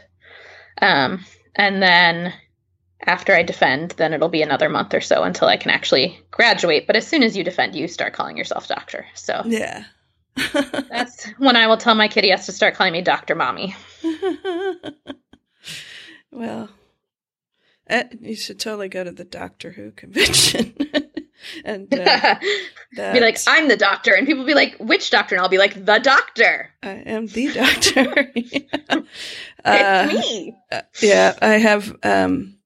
Um, 0.80 1.24
and 1.56 1.82
then 1.82 2.34
after 3.04 3.34
I 3.34 3.42
defend, 3.42 3.92
then 3.92 4.12
it'll 4.12 4.28
be 4.28 4.42
another 4.42 4.68
month 4.68 4.94
or 4.94 5.00
so 5.00 5.22
until 5.22 5.48
I 5.48 5.56
can 5.56 5.70
actually 5.70 6.20
graduate. 6.30 6.86
But 6.86 6.96
as 6.96 7.06
soon 7.06 7.22
as 7.22 7.36
you 7.36 7.44
defend, 7.44 7.74
you 7.74 7.88
start 7.88 8.12
calling 8.12 8.36
yourself 8.36 8.68
doctor. 8.68 9.06
So 9.14 9.42
yeah, 9.46 9.84
that's 10.88 11.26
when 11.38 11.56
I 11.56 11.66
will 11.66 11.76
tell 11.76 11.94
my 11.94 12.08
kid 12.08 12.24
he 12.24 12.30
has 12.30 12.46
to 12.46 12.52
start 12.52 12.74
calling 12.74 12.92
me 12.92 13.02
Doctor 13.02 13.34
Mommy. 13.34 13.74
well, 16.30 16.68
uh, 17.88 18.04
you 18.20 18.36
should 18.36 18.60
totally 18.60 18.88
go 18.88 19.04
to 19.04 19.12
the 19.12 19.24
Doctor 19.24 19.72
Who 19.72 19.90
convention. 19.92 20.74
and 21.64 21.92
uh, 21.92 22.36
be 22.94 23.20
like, 23.20 23.38
I'm 23.46 23.68
the 23.68 23.76
doctor, 23.76 24.14
and 24.14 24.26
people 24.26 24.44
be 24.44 24.54
like, 24.54 24.76
which 24.78 25.10
doctor? 25.10 25.34
And 25.34 25.42
I'll 25.42 25.48
be 25.48 25.58
like, 25.58 25.84
the 25.84 25.98
doctor. 25.98 26.70
I 26.82 26.90
am 26.90 27.26
the 27.26 27.52
doctor. 27.52 28.30
yeah. 28.34 29.00
It's 29.64 29.64
uh, 29.64 30.08
me. 30.12 30.56
yeah, 31.02 31.34
I 31.40 31.54
have. 31.54 31.96
Um, 32.02 32.56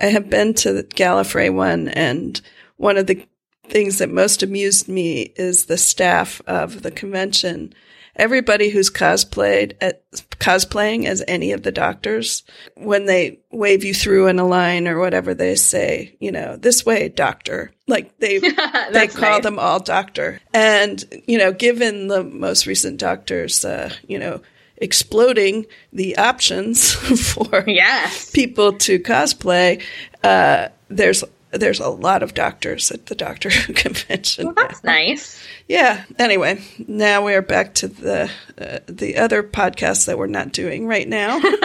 I 0.00 0.06
have 0.06 0.28
been 0.28 0.54
to 0.54 0.72
the 0.72 0.84
Gallifrey 0.84 1.52
one, 1.52 1.88
and 1.88 2.40
one 2.76 2.96
of 2.96 3.06
the 3.06 3.26
things 3.68 3.98
that 3.98 4.10
most 4.10 4.42
amused 4.42 4.88
me 4.88 5.32
is 5.36 5.66
the 5.66 5.78
staff 5.78 6.40
of 6.46 6.82
the 6.82 6.90
convention. 6.90 7.74
Everybody 8.16 8.70
who's 8.70 8.90
cosplayed 8.90 9.74
at, 9.80 10.04
cosplaying 10.38 11.06
as 11.06 11.24
any 11.26 11.50
of 11.50 11.64
the 11.64 11.72
doctors, 11.72 12.44
when 12.76 13.06
they 13.06 13.40
wave 13.50 13.82
you 13.82 13.92
through 13.92 14.28
in 14.28 14.38
a 14.38 14.46
line 14.46 14.86
or 14.86 15.00
whatever, 15.00 15.34
they 15.34 15.56
say, 15.56 16.14
you 16.20 16.30
know, 16.30 16.56
this 16.56 16.86
way, 16.86 17.08
doctor. 17.08 17.72
Like 17.88 18.16
they 18.18 18.38
they 18.92 19.08
call 19.08 19.32
nice. 19.32 19.42
them 19.42 19.58
all 19.58 19.80
doctor. 19.80 20.40
And 20.52 21.04
you 21.26 21.38
know, 21.38 21.52
given 21.52 22.06
the 22.06 22.22
most 22.22 22.66
recent 22.66 23.00
doctors, 23.00 23.64
uh, 23.64 23.92
you 24.06 24.20
know, 24.20 24.42
exploding 24.76 25.66
the 25.92 26.16
options 26.16 26.92
for 27.32 27.64
yes. 27.66 28.30
people 28.30 28.74
to 28.74 29.00
cosplay, 29.00 29.82
uh, 30.22 30.68
there's 30.88 31.24
there's 31.58 31.80
a 31.80 31.88
lot 31.88 32.22
of 32.22 32.34
doctors 32.34 32.90
at 32.90 33.06
the 33.06 33.14
Doctor 33.14 33.50
Who 33.50 33.72
convention. 33.74 34.46
Well, 34.46 34.54
that's 34.54 34.82
nice. 34.84 35.42
Yeah. 35.68 36.04
Anyway, 36.18 36.62
now 36.86 37.24
we 37.24 37.34
are 37.34 37.42
back 37.42 37.74
to 37.74 37.88
the 37.88 38.30
uh, 38.58 38.78
the 38.86 39.16
other 39.16 39.42
podcast 39.42 40.06
that 40.06 40.18
we're 40.18 40.26
not 40.26 40.52
doing 40.52 40.86
right 40.86 41.08
now. 41.08 41.40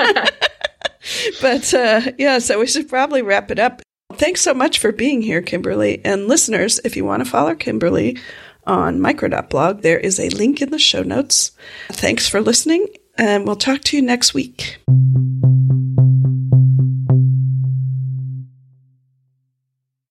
but 1.42 1.74
uh, 1.74 2.02
yeah, 2.18 2.40
so 2.40 2.60
we 2.60 2.68
should 2.68 2.90
probably 2.90 3.22
wrap 3.22 3.52
it 3.52 3.60
up. 3.60 3.82
Thanks 4.14 4.42
so 4.42 4.54
much 4.54 4.80
for 4.80 4.92
being 4.92 5.22
here, 5.22 5.42
Kimberly. 5.42 6.04
And 6.04 6.28
listeners, 6.28 6.80
if 6.84 6.96
you 6.96 7.06
want 7.06 7.24
to 7.24 7.30
follow 7.30 7.56
Kimberly 7.56 8.18
on 8.66 9.00
micro.blog, 9.00 9.82
there 9.82 10.00
is 10.00 10.20
a 10.20 10.30
link 10.30 10.62
in 10.62 10.72
the 10.72 10.80
show 10.80 11.04
notes. 11.04 11.52
Thanks 11.92 12.28
for 12.28 12.42
listening, 12.42 12.88
and 13.18 13.46
we'll 13.46 13.56
talk 13.56 13.82
to 13.82 13.98
you 13.98 14.02
next 14.02 14.34
week. 14.34 14.80